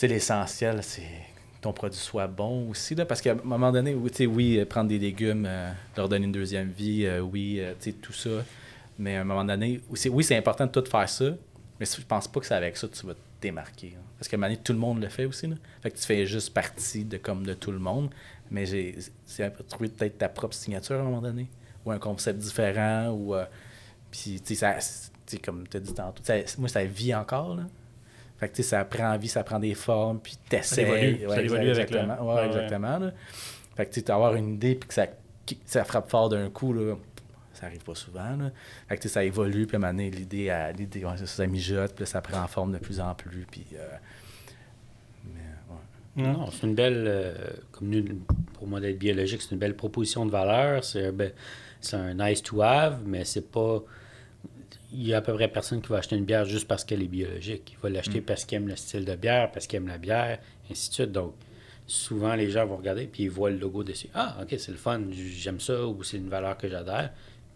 [0.00, 2.94] l'essentiel, c'est que ton produit soit bon aussi.
[2.94, 6.26] Là, parce qu'à un moment donné, oui, oui, euh, prendre des légumes, euh, leur donner
[6.26, 8.44] une deuxième vie, euh, oui, euh, tout ça.
[8.98, 11.26] Mais à un moment donné, oui, c'est important de tout faire ça,
[11.78, 13.94] mais je pense pas que c'est avec ça que tu vas te démarquer.
[13.98, 14.02] hein.
[14.18, 15.46] Parce qu'à un moment donné, tout le monde le fait aussi.
[15.46, 15.56] Là.
[15.82, 18.10] Fait que tu fais juste partie de comme de tout le monde.
[18.50, 21.48] Mais j'ai c'est un peu trouver peut-être ta propre signature à un moment donné.
[21.84, 23.08] Ou un concept différent.
[23.10, 23.44] Ou, euh,
[24.10, 27.14] puis, tu sais, ça- tu sais, comme tu as dit tantôt, ça- moi, ça vit
[27.14, 27.56] encore.
[27.56, 27.64] Là.
[28.38, 30.84] Fait que, tu sais, ça prend vie, ça prend des formes, puis t'essayes.
[30.84, 32.20] évolue, ça évolue avec le- exactement.
[32.22, 32.46] Ouais, ouais, ouais.
[32.46, 32.98] exactement.
[32.98, 33.12] là.
[33.76, 35.06] Fait que, tu sais, avoir une idée, puis que ça,
[35.64, 36.94] ça frappe fort d'un coup, là,
[37.62, 38.36] ça arrive pas souvent.
[38.36, 38.50] Là.
[38.88, 41.94] Fait que, ça évolue, puis à un moment donné, l'idée, à- l'idée ouais, ça, mijote,
[41.94, 43.46] puis ça prend forme de plus en plus.
[43.48, 43.86] Puis, euh,
[45.32, 46.28] mais, ouais.
[46.32, 47.34] Non, c'est une belle, euh,
[47.70, 47.92] comme
[48.54, 50.82] pour moi d'être biologique, c'est une belle proposition de valeur.
[50.82, 51.32] C'est un, be-
[51.80, 53.80] c'est un nice to have, mais c'est pas.
[54.92, 57.00] Il y a à peu près personne qui va acheter une bière juste parce qu'elle
[57.02, 57.74] est biologique.
[57.74, 60.38] Il va l'acheter parce qu'il aime le style de bière, parce qu'il aime la bière,
[60.70, 61.12] ainsi de suite.
[61.12, 61.34] Donc,
[61.86, 64.08] souvent, les gens vont regarder puis ils voient le logo dessus.
[64.14, 67.10] Ah, OK, c'est le fun, j'aime ça, ou c'est une valeur que j'adhère.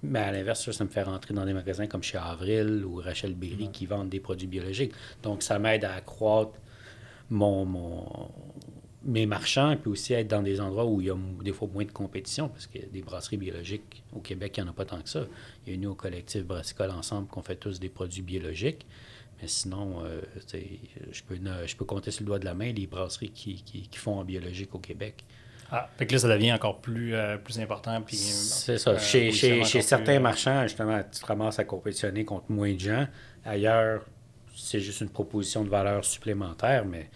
[0.09, 2.97] Mais à l'inverse, ça, ça me fait rentrer dans des magasins comme chez Avril ou
[2.97, 4.93] Rachel Berry qui vendent des produits biologiques.
[5.23, 6.59] Donc, ça m'aide à accroître
[7.31, 8.31] mon, mon,
[9.07, 11.85] mes marchands, puis aussi être dans des endroits où il y a des fois moins
[11.85, 15.01] de compétition, parce que des brasseries biologiques au Québec, il n'y en a pas tant
[15.01, 15.27] que ça.
[15.67, 18.87] Il y a nous, au collectif Brassicole Ensemble, qu'on fait tous des produits biologiques.
[19.41, 20.21] Mais sinon, euh,
[21.13, 23.89] je, peux, je peux compter sur le doigt de la main les brasseries qui, qui,
[23.99, 25.25] font en biologique au Québec.
[25.71, 28.03] Ah, fait que là, ça devient encore plus, euh, plus important.
[28.09, 28.99] C'est ça.
[28.99, 33.07] chez, chez, chez certains marchands, justement, tu te ramasses à compétitionner contre moins de gens.
[33.45, 34.03] Ailleurs,
[34.55, 37.11] c'est juste une proposition de valeur supplémentaire, mais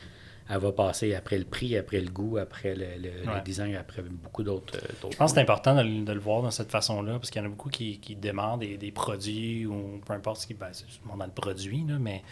[0.49, 4.77] elle va passer après le prix, après le goût, après le, design, après beaucoup d'autres.
[4.77, 7.45] Euh, Je pense que c'est important de, le voir de cette façon-là, parce qu'il y
[7.45, 10.55] en a beaucoup qui, qui demandent des, produits ou peu importe ce qui.
[10.55, 12.23] Ben, c'est le produit, là, mais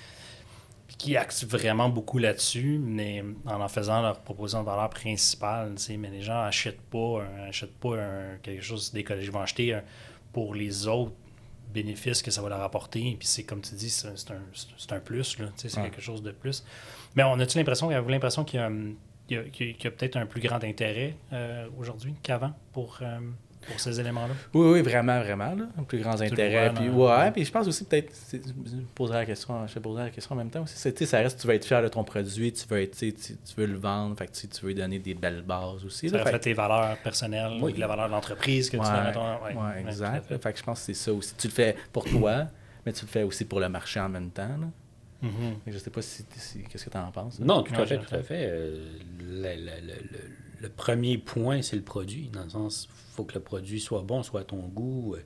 [0.98, 5.74] qui axent vraiment beaucoup là-dessus, mais en en faisant leur proposition de valeur principale.
[5.96, 7.96] Mais les gens n'achètent pas, achètent pas
[8.42, 9.28] quelque chose d'écologique.
[9.28, 9.78] Ils vont acheter
[10.32, 11.14] pour les autres
[11.72, 13.16] bénéfices que ça va leur apporter.
[13.18, 15.36] Puis c'est comme tu dis, c'est un, un, plus.
[15.56, 16.64] C'est quelque chose de plus.
[17.14, 18.60] Mais on a-tu l'impression, avez-vous l'impression qu'il
[19.30, 23.20] y a, peut-être un plus grand intérêt euh, aujourd'hui qu'avant pour, euh,
[23.68, 24.34] pour ces éléments-là?
[24.54, 25.54] Oui, oui, vraiment, vraiment.
[25.54, 25.64] Là.
[25.78, 26.72] Un plus grand intérêt.
[26.74, 28.38] Puis, ouais, puis je pense aussi peut-être, je
[28.94, 30.76] poserai la question, je te poserai la question en même temps aussi.
[31.06, 33.66] Ça reste, tu veux être fier de ton produit, tu veux, être, tu, tu veux
[33.66, 36.08] le vendre, fait tu, tu veux donner des belles bases aussi.
[36.08, 37.74] Ça reflète tes valeurs personnelles, oui.
[37.76, 40.26] la valeur de l'entreprise que tu as Oui, ouais, exact.
[40.42, 41.34] Fait que je pense que c'est ça aussi.
[41.36, 42.46] Tu le fais pour toi,
[42.86, 44.56] mais tu le fais aussi pour le marché en même temps.
[44.60, 44.68] Là.
[45.20, 45.72] Mm -hmm.
[45.72, 46.24] Je sais pas si,
[46.68, 47.40] qu'est-ce que tu en penses.
[47.40, 48.46] Non, tout à fait, tout à fait.
[48.48, 48.86] Euh,
[49.20, 52.30] le, le, le, le, premier point, c'est le produit.
[52.32, 55.20] Dans le sens, il faut que le produit soit bon, soit à ton goût, euh,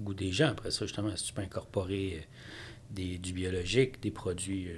[0.00, 0.48] goût des gens.
[0.48, 2.20] Après ça, justement, si tu peux incorporer euh,
[2.90, 4.68] des, du biologique, des produits.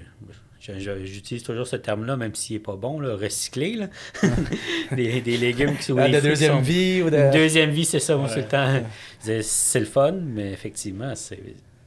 [0.61, 3.75] J'utilise toujours ce terme-là, même s'il n'est pas bon, là, recyclé.
[3.75, 3.89] Là.
[4.93, 5.99] des, des, légumes qui sont.
[5.99, 7.31] Ah, de deuxième vie ou de...
[7.33, 8.37] Deuxième vie, c'est ça, moi, ouais.
[8.37, 8.83] le temps.
[9.21, 11.13] C'est le fun, mais effectivement,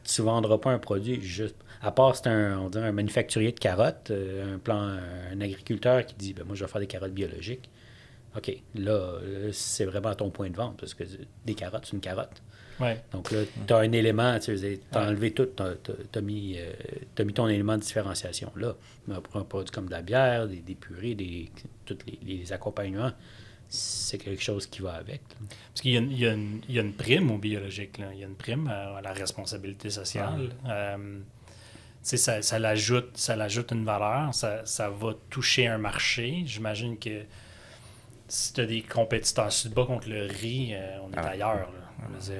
[0.06, 3.60] tu ne vendras pas un produit juste à part c'est un, on un manufacturier de
[3.60, 4.98] carottes, euh, un plan,
[5.32, 7.70] un agriculteur qui dit ben, moi je vais faire des carottes biologiques.
[8.38, 9.20] OK, là,
[9.52, 11.04] c'est vraiment ton point de vente parce que
[11.46, 12.42] des carottes, c'est une carotte.
[13.12, 14.52] Donc là, tu as un élément, tu
[14.94, 18.76] as enlevé tout, tu as, mis, euh, mis ton élément de différenciation là.
[19.22, 21.52] Pour un produit comme de la bière, des, purées, des,
[21.86, 23.12] tous les, accompagnements,
[23.68, 25.22] c'est quelque chose qui va avec.
[25.74, 26.28] Parce qu'il y, y,
[26.80, 28.08] a une prime au biologique, là.
[28.13, 30.50] il y a une prime à, la responsabilité sociale.
[30.68, 31.20] Euh,
[32.02, 36.44] ça, ça l'ajoute, ça l'ajoute une valeur, ça, ça, va toucher un marché.
[36.46, 37.24] J'imagine que
[38.30, 41.18] si tu as des compétiteurs, si tu te bats contre le riz, euh, on est
[41.18, 41.28] ah.
[41.30, 41.70] ailleurs.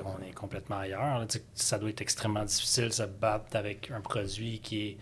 [0.06, 1.26] On, est complètement ailleurs.
[1.54, 4.98] Ça doit être extrêmement difficile de se battre avec un produit qui est.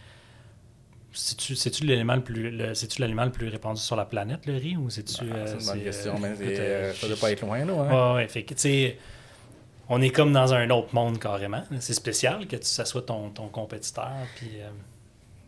[1.14, 4.90] C'est-tu l'élément le plus c'est-tu l'aliment le plus répandu sur la planète, le riz, ou
[4.90, 5.26] c'est-tu.
[5.32, 7.74] Ah, c'est une bonne euh, question, mais euh, ça doit pas être loin, là.
[7.74, 8.16] Hein?
[8.16, 8.98] Ouais, fait que, tu sais
[9.90, 11.64] on est comme dans un autre monde carrément.
[11.80, 14.12] C'est spécial que ça soit ton, ton compétiteur.
[14.36, 14.70] Puis, euh,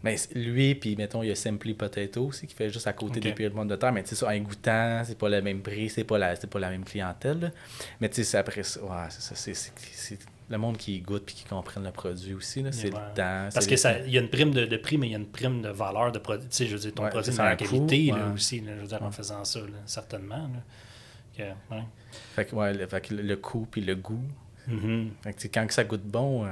[0.03, 3.19] Mais lui, puis mettons, il y a Simply Potato aussi qui fait juste à côté
[3.19, 3.91] des pires de monde de terre.
[3.91, 6.69] Mais tu sais, un goûtant, c'est pas le même prix, c'est pas la, pas la
[6.69, 7.51] même clientèle.
[7.99, 8.81] Mais tu sais, c'est après ça.
[8.81, 9.35] Ouais, c'est ça.
[9.35, 12.63] C'est le monde qui goûte puis qui comprenne le produit aussi.
[12.71, 13.49] C'est le temps.
[13.53, 13.77] Parce qu'il
[14.11, 16.19] y a une prime de, prix, mais il y a une prime de valeur de
[16.19, 16.47] produit.
[16.47, 18.63] Tu sais, je veux dire, ton produit c'est la qualité là, aussi.
[18.65, 20.49] je veux dire, en faisant ça, certainement.
[22.35, 24.23] Fait que, ouais, le, fait que le coût puis le goût.
[24.69, 25.07] Mm-hmm.
[25.23, 26.47] fait que, quand ça goûte bon, euh,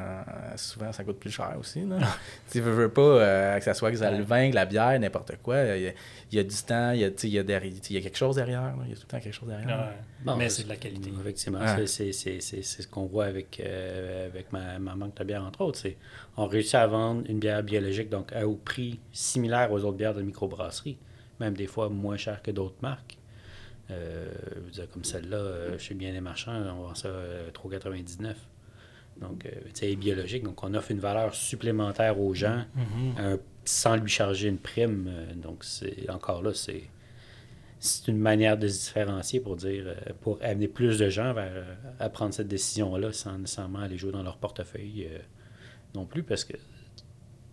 [0.55, 1.83] souvent ça coûte plus cher aussi.
[2.51, 4.99] tu veux, veux pas euh, que ça soit que ça le vin, que la bière,
[4.99, 5.63] n'importe quoi.
[5.75, 5.93] Il
[6.31, 8.35] y, a, du temps, il y a, il y, a il y a quelque chose
[8.35, 8.73] derrière.
[8.85, 9.93] Il y a tout le temps quelque chose derrière.
[10.37, 11.11] mais c'est de la qualité.
[11.19, 15.79] Effectivement, c'est ce qu'on voit avec, euh, avec ma, ma manque de bière, entre autres.
[16.37, 20.15] On réussit à vendre une bière biologique donc à, au prix similaire aux autres bières
[20.15, 20.97] de microbrasserie,
[21.39, 23.17] même des fois moins cher que d'autres marques.
[23.89, 24.27] Euh,
[24.91, 27.09] comme celle-là, euh, chez Bien des Marchands, on vend ça
[27.53, 28.25] 3,99.
[28.25, 28.33] Euh,
[29.19, 30.43] donc, c'est biologique.
[30.43, 33.39] Donc, on offre une valeur supplémentaire aux gens mm-hmm.
[33.65, 35.09] sans lui charger une prime.
[35.37, 36.83] donc, c'est encore là, c'est
[37.79, 41.63] c'est une manière de se différencier pour dire pour amener plus de gens vers,
[41.99, 45.07] à prendre cette décision-là sans nécessairement aller jouer dans leur portefeuille
[45.93, 46.57] non plus parce que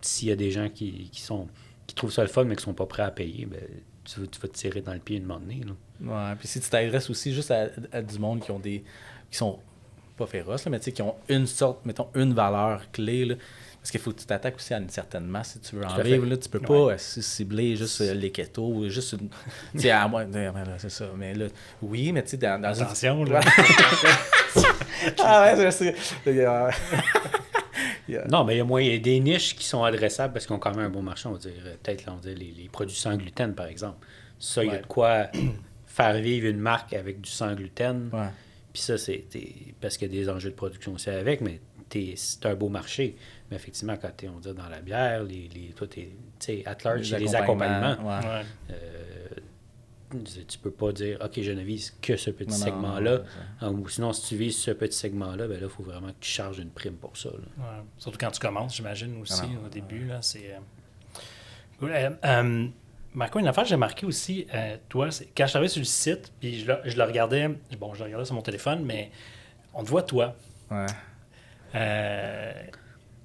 [0.01, 1.47] s'il y a des gens qui, qui, sont
[1.85, 3.61] qui trouvent ça le fun mais qui sont pas prêts à payer, ben,
[4.03, 5.61] tu, vas te tirer dans le pied une moment donné.
[6.01, 8.83] Ouais, puis si tu t'adresses aussi juste à, du monde qui ont des.
[9.29, 9.59] qui sont
[10.17, 13.25] pas féroces, mais qui ont une sorte, mettons, une valeur clé.
[13.25, 13.35] Là,
[13.85, 16.01] parce qu'il faut que tu t'attaques aussi à une certaine masse si tu veux en
[16.01, 16.25] vivre.
[16.25, 19.29] Là, tu peux pas euh, cibler juste euh, les ketos ou juste une.
[19.73, 20.25] tu sais, à moi,
[20.79, 21.05] c'est ça.
[21.15, 21.45] Mais là,
[21.83, 23.41] oui, mais tu sais, dans, dans Attention, là.
[25.19, 25.95] ah ouais, je sais.
[28.27, 28.97] Non, mais il y a moyen.
[28.97, 31.27] des niches qui sont adressables parce qu'ils ont quand même un bon marché.
[31.27, 33.97] On va dire, euh, peut-être, on les, les, produits sans gluten, par exemple.
[34.39, 35.27] Ça, il y a de quoi
[35.95, 38.09] faire vivre une marque avec du sans gluten.
[38.73, 39.25] Puis ça, c'est
[39.79, 41.61] parce qu'il y a des enjeux de production aussi avec, mais
[42.15, 43.15] c'est un beau marché.
[43.49, 46.01] Mais effectivement, quand tu es, on dit, dans la bière, les, les, toi, tu
[46.39, 47.97] sais, at large, les, les accompagnements.
[48.71, 49.27] Euh,
[50.47, 53.21] tu peux pas dire, OK, je ne vise que ce petit segment-là.
[53.61, 56.29] Ou sinon, si tu vises ce petit segment-là, ben là, il faut vraiment que tu
[56.29, 57.29] charges une prime pour ça.
[57.29, 57.37] là.
[57.57, 57.83] Ouais.
[57.97, 59.65] Surtout quand tu commences, j'imagine aussi, non.
[59.65, 60.05] au début.
[60.05, 60.59] Là, c'est, euh,
[61.79, 61.91] cool.
[61.91, 62.67] Euh, euh,
[63.15, 65.85] Marco, une affaire que j'ai marqué aussi, euh, toi, c'est quand je travaillais sur le
[65.85, 67.47] site, puis je le, je le regardais,
[67.79, 69.09] bon, je le regardais sur mon téléphone, mais
[69.73, 70.35] on te voit toi.
[70.69, 70.85] Ouais.
[71.75, 72.51] Euh,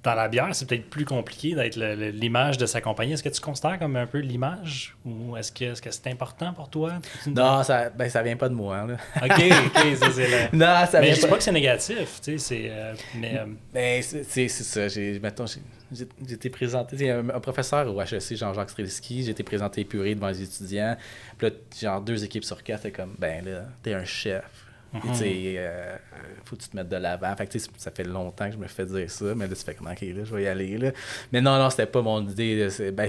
[0.03, 3.13] dans la bière, c'est peut-être plus compliqué d'être l'image de sa compagnie.
[3.13, 6.53] Est-ce que tu considères comme un peu l'image ou est-ce que est-ce que c'est important
[6.55, 6.95] pour toi?
[7.27, 8.87] Non, ça, ben, ça vient pas de moi.
[8.87, 8.95] Là.
[9.23, 12.21] Ok, ok, ça c'est le- non, ça Mais vient je dis pas que c'est négatif,
[12.23, 12.69] tu sais, c'est.
[12.71, 13.37] euh, mais.
[13.39, 14.89] euh, Ben, c'est c'est- c'est ça.
[14.89, 17.11] J'ai, mettons, j'ai, été présenté.
[17.11, 19.25] Un, un professeur au HEC, Jean-Jacques Strelski.
[19.25, 20.97] J'ai été présenté épuré devant les étudiants.
[21.37, 24.45] Puis là, genre, deux équipes sur quatre, c'est comme, ben là, t'es un chef.
[24.92, 25.96] Puis, tu sais, euh,
[26.44, 27.35] faut que tu te mettes de l'avant.
[27.37, 29.55] Fait que, tu sais, ça fait longtemps que je me fais dire ça, mais là,
[29.55, 30.90] tu fais comme, ok, là, je vais y aller, là.
[31.33, 32.68] Mais non, non, c'était pas mon idée.
[32.70, 33.09] c'est- Ben,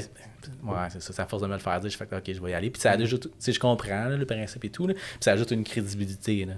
[0.64, 1.12] ouais, c'est ça.
[1.14, 2.54] C'est à force de me le faire dire, je fais que, ok, je vais y
[2.54, 2.70] aller.
[2.70, 4.94] Puis ça ajoute, tu sais, je comprends, là, le principe et tout, là.
[4.94, 6.54] Puis ça ajoute une crédibilité, là,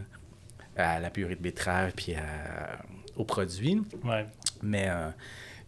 [0.75, 2.79] à la purée de betterave, puis à-
[3.15, 3.81] au produit.
[4.03, 4.25] ouais.
[4.61, 5.09] Mais, euh,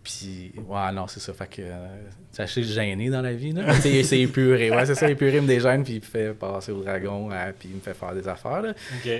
[0.05, 1.33] puis, ouais, non, c'est ça.
[1.33, 1.87] Fait que, euh,
[2.31, 3.73] c'est assez gêné dans la vie, là.
[3.75, 4.71] Tu sais, c'est épuré.
[4.71, 7.75] Ouais, c'est ça, épuré me dégêne, puis il me fait passer au dragon, puis il
[7.75, 8.73] me fait faire des affaires, là.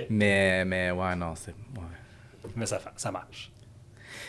[0.08, 1.50] Mais, mais, ouais, non, c'est.
[1.50, 2.50] Ouais.
[2.54, 3.50] Mais ça, ça marche.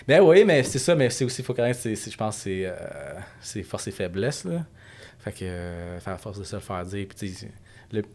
[0.08, 2.64] Ben oui, mais c'est ça, mais c'est aussi, faut connaître, c'est, c'est- je pense, c'est,
[2.66, 2.74] euh,
[3.42, 4.66] c'est force et faiblesse, là.
[5.20, 7.34] Fait que, euh, faire à force de se le faire dire, puis tu sais,
[7.92, 8.02] c'est- le-.
[8.02, 8.08] Tu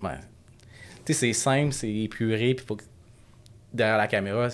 [1.07, 2.85] sais, c'est simple, c'est épuré, puis faut que,
[3.72, 4.48] derrière la caméra,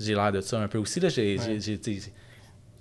[0.00, 1.08] j'ai l'air de ça un peu aussi, là.
[1.08, 2.02] J'ai, j'ai- Ouais.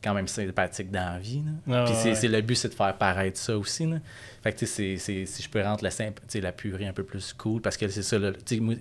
[0.06, 1.52] Quand même sympathique dans la vie, là.
[1.76, 2.16] Ah, Puis c'est, ouais.
[2.16, 3.98] c'est le but, c'est de faire paraître ça aussi, là.
[4.44, 6.94] Fait que, tu sais, c'est, c'est- si je peux rendre la, simple, la purée un
[6.94, 8.30] peu plus cool, parce que c'est ça, moi,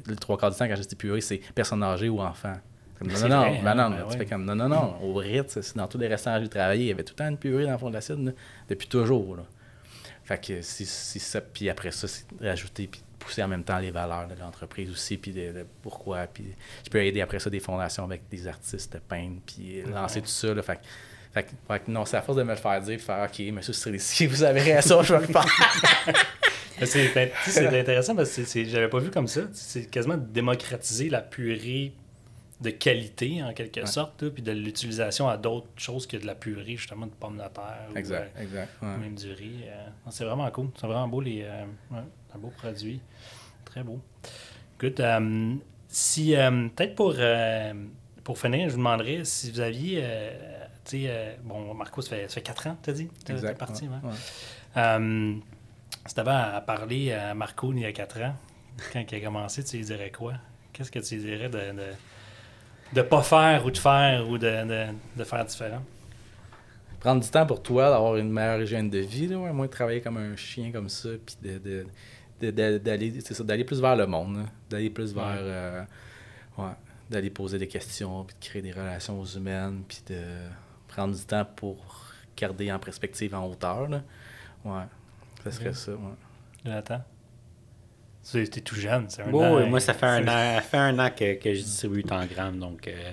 [0.07, 2.55] le trois quarts du temps, quand je dis purée, c'est personne âgée ou enfant.
[2.99, 4.17] Comme, non, C'est non, non, vrai, hein, non, ben tu ouais.
[4.19, 6.85] fais comme, non, non, non, au Ritz, c'est dans tous les restaurants où j'ai travaillé,
[6.85, 8.35] il y avait tout le temps une purée dans le fond de l'acide,
[8.69, 9.43] depuis toujours, là.
[10.25, 13.65] Fait que si, si ça, puis après ça, c'est de rajouter, puis pousser en même
[13.65, 16.45] temps les valeurs de l'entreprise aussi, puis de, de pourquoi, puis
[16.85, 20.55] je peux aider après ça des fondations avec des artistes peintres, puis lancer tout ça,
[20.55, 20.81] là, fait que-
[21.35, 23.29] fait que, fait que non, c'est à force de me le faire dire, puis faire,
[23.29, 25.45] OK, monsieur Streliski, vous avez raison, je vais le faire.
[26.85, 29.43] C'est intéressant parce que j'avais pas vu comme ça.
[29.53, 31.93] C'est quasiment de démocratiser la purée
[32.61, 33.87] de qualité, en quelque Ouais.
[33.87, 37.43] sorte, puis de l'utilisation à d'autres choses que de la purée, justement, de pommes de
[37.43, 37.89] terre.
[37.93, 38.71] ou, exact, euh, exact.
[38.83, 38.97] ou ouais.
[38.97, 39.61] même du riz.
[39.67, 40.69] euh, c'est vraiment cool.
[40.81, 41.99] C'est vraiment beau, les, euh, ouais,
[42.35, 43.01] un beau produit.
[43.65, 44.01] Très beau.
[44.81, 45.01] Good.
[45.01, 45.55] euh,
[45.89, 47.73] si, euh, peut-être pour, euh,
[48.25, 52.11] pour finir, je vous demanderais si vous aviez, euh, tu sais, euh, bon, Marco, ça
[52.11, 53.09] fait, ça fait 4 ans, t'as dit?
[53.25, 54.15] T'es- parti, ouais, ouais.
[54.77, 55.35] Euh,
[56.07, 58.35] si tu avais à parler à Marco il y a 4 ans,
[58.93, 60.35] quand il a commencé, tu lui dirais quoi?
[60.73, 61.83] Qu'est-ce que tu lui dirais de ne
[62.93, 65.83] de, pas faire ou de faire ou de, de, faire différent?
[67.01, 69.71] prendre du temps pour toi, d'avoir une meilleure hygiène de vie, là, ouais, moins de
[69.71, 71.87] travailler comme un chien comme ça, puis de,
[72.51, 75.39] d'aller, c'est ça, d'aller plus vers le monde, là, d'aller plus vers, Ouais.
[75.41, 75.83] euh,
[76.59, 76.73] ouais,
[77.11, 80.19] d'aller poser des questions, puis de créer des relations humaines, puis de
[80.95, 84.03] prendre du temps pour garder en perspective en hauteur, là.
[84.65, 84.85] ouais,
[85.45, 85.75] ça serait Ok.
[85.75, 86.17] ça, ouais.
[86.65, 87.03] Jonathan?
[88.31, 89.67] Tu es tout jeune, c'est un Oui, an, oui, hein.
[89.67, 92.59] moi, ça fait un an, ça fait un an que, que je distribue tant grammes,
[92.59, 93.13] donc euh,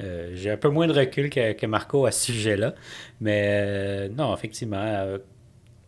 [0.00, 2.74] euh, j'ai un peu moins de recul que, que Marco à ce sujet-là.
[3.20, 5.18] Mais euh, non, effectivement, euh,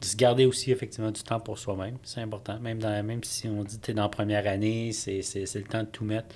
[0.02, 2.61] se garder aussi effectivement du temps pour soi-même, c'est important.
[2.61, 5.20] Même, dans, même si on dit que tu es dans la première année, c'est
[5.57, 6.35] le temps de tout mettre.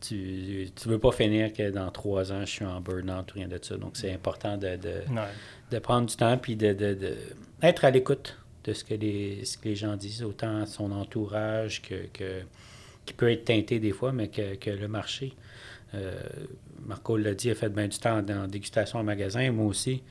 [0.00, 3.48] Tu ne veux pas finir que dans trois ans, je suis en burn-out ou rien
[3.48, 3.76] de ça.
[3.76, 5.02] Donc, c'est important de, de,
[5.70, 7.16] de prendre du temps puis de, de, de
[7.62, 11.82] être à l'écoute de ce que les ce que les gens disent autant son entourage
[11.82, 12.42] que, que
[13.06, 15.34] qui peut être teinté des fois mais que, que le marché.
[15.94, 16.20] Euh,
[16.86, 19.50] Marco l'a dit il a fait bien du temps dans dégustation en magasin.
[19.50, 20.02] Moi aussi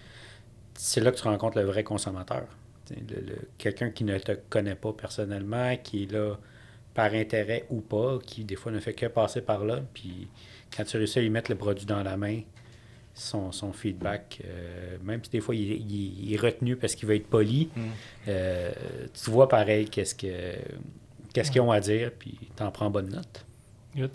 [0.73, 2.47] c'est là que tu rencontres le vrai consommateur.
[2.87, 2.95] Tu
[3.57, 6.35] quelqu'un qui ne te connaît pas personnellement qui est là
[6.93, 10.27] par intérêt ou pas qui des fois ne fait que passer par là puis
[10.75, 12.41] quand tu réussis à lui mettre le produit dans la main
[13.15, 17.07] son, son feedback, euh, même si des fois il, il- il est retenu parce qu'il
[17.09, 17.81] veut être poli, Mm.
[18.29, 18.71] euh,
[19.21, 20.53] tu vois pareil qu'est-ce que
[21.33, 23.45] qu'est-ce qu'ils ont à dire, puis t'en prends bonne note.
[23.95, 24.11] Good.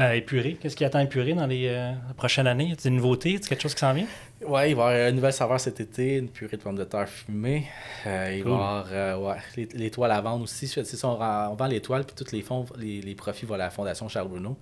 [0.00, 2.74] Euh, épuré, qu'est-ce qui attend épuré dans les euh, prochaines années?
[2.82, 3.38] Des nouveautés?
[3.40, 4.06] C'est quelque chose qui s'en vient?
[4.46, 6.84] Ouais, il va y avoir une nouvelle saveur cet été, une purée de pommes de
[6.84, 7.66] terre fumée.
[8.06, 8.52] Euh, il Cool.
[8.52, 10.66] va y avoir euh, ouais, les, les toiles à vendre aussi.
[10.66, 13.44] C'est ça, on, vend- on vend les toiles, puis tous les fonds, les, les profits
[13.44, 14.56] vont à la Fondation Charles Bruno.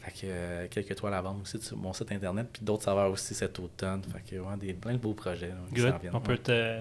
[0.00, 3.34] Fait que quelques toiles à vendre aussi sur mon site internet, puis d'autres saveurs aussi
[3.34, 4.02] cet automne.
[4.12, 5.90] Fait que ouais, des, plein de beaux projets là, qui Good.
[5.90, 6.14] s'en viennent.
[6.14, 6.78] On peut te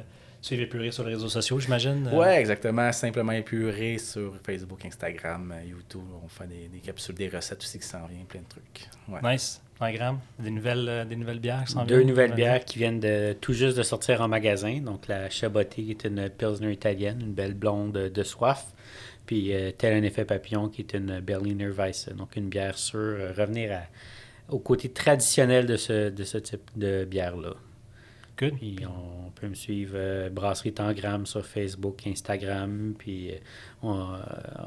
[0.47, 2.09] suivre épuré sur les réseaux sociaux, j'imagine?
[2.11, 2.17] euh?
[2.17, 2.91] Ouais, exactement.
[2.91, 6.01] Simplement épuré sur Facebook, Instagram, YouTube.
[6.23, 8.89] On fait des, des capsules, des recettes aussi qui s'en viennent, plein de trucs.
[9.09, 9.33] Ouais.
[9.33, 9.61] Nice.
[9.79, 10.19] 20 grammes.
[10.39, 12.07] Des nouvelles, euh, des nouvelles bières qui s'en Deux viennent?
[12.07, 12.35] nouvelles Ouais.
[12.35, 14.79] bières qui viennent de, tout juste de sortir en magasin.
[14.81, 18.65] Donc, la Chaboté, qui est une Pilsner italienne, une belle blonde de soif.
[19.27, 22.09] Puis, euh, Tel un effet papillon, qui est une Berliner Weisse.
[22.17, 22.97] Donc, une bière sûre.
[22.99, 23.83] euh, revenir à-
[24.53, 27.53] au côté traditionnel de ce, de ce type de bière-là.
[28.39, 28.55] Good.
[28.57, 32.93] Puis, on peut me suivre euh, Brasserie Tangram sur Facebook, Instagram.
[32.97, 33.35] Puis, euh,
[33.81, 34.17] on- euh,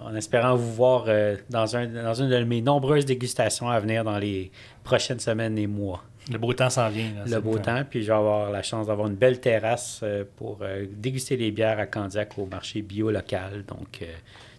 [0.03, 4.03] en espérant vous voir euh, dans, un, dans une de mes nombreuses dégustations à venir
[4.05, 4.51] dans les
[4.85, 6.03] prochaines semaines et mois
[6.33, 7.11] Le beau temps s'en vient.
[7.14, 7.25] là.
[7.37, 10.59] le beau temps, puis je vais avoir la chance d'avoir une belle terrasse euh, pour
[10.62, 13.64] euh, déguster les bières à Candiac au marché bio local.
[13.66, 14.07] Donc, euh,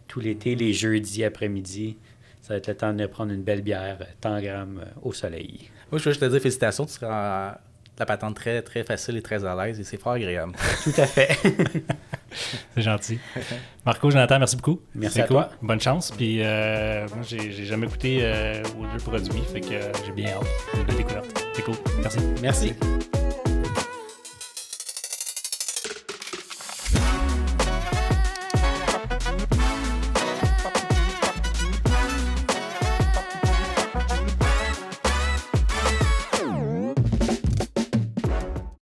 [0.08, 1.98] tout l'été, les jeudis après-midi,
[2.42, 5.70] ça va être le temps de prendre une belle bière, tangram euh, au soleil.
[5.92, 6.86] Moi, je veux juste te dire félicitations.
[6.86, 7.58] Tu seras
[8.02, 10.54] la patente très, très facile et très à l'aise et c'est fort agréable.
[10.84, 11.38] Tout à fait.
[12.76, 13.20] C'est gentil.
[13.86, 14.80] Marco, Jonathan, merci beaucoup.
[14.96, 15.36] Merci C'est à cool.
[15.36, 15.50] toi.
[15.62, 16.12] Bonne chance.
[16.12, 20.14] Puis euh, moi, j'ai j'ai jamais goûté euh, aux deux produits, fait que euh, j'ai
[20.14, 20.48] bien hâte.
[20.72, 21.46] C'est une belle découverte.
[21.54, 21.76] C'est cool.
[22.02, 22.20] Merci.
[22.42, 22.74] Merci.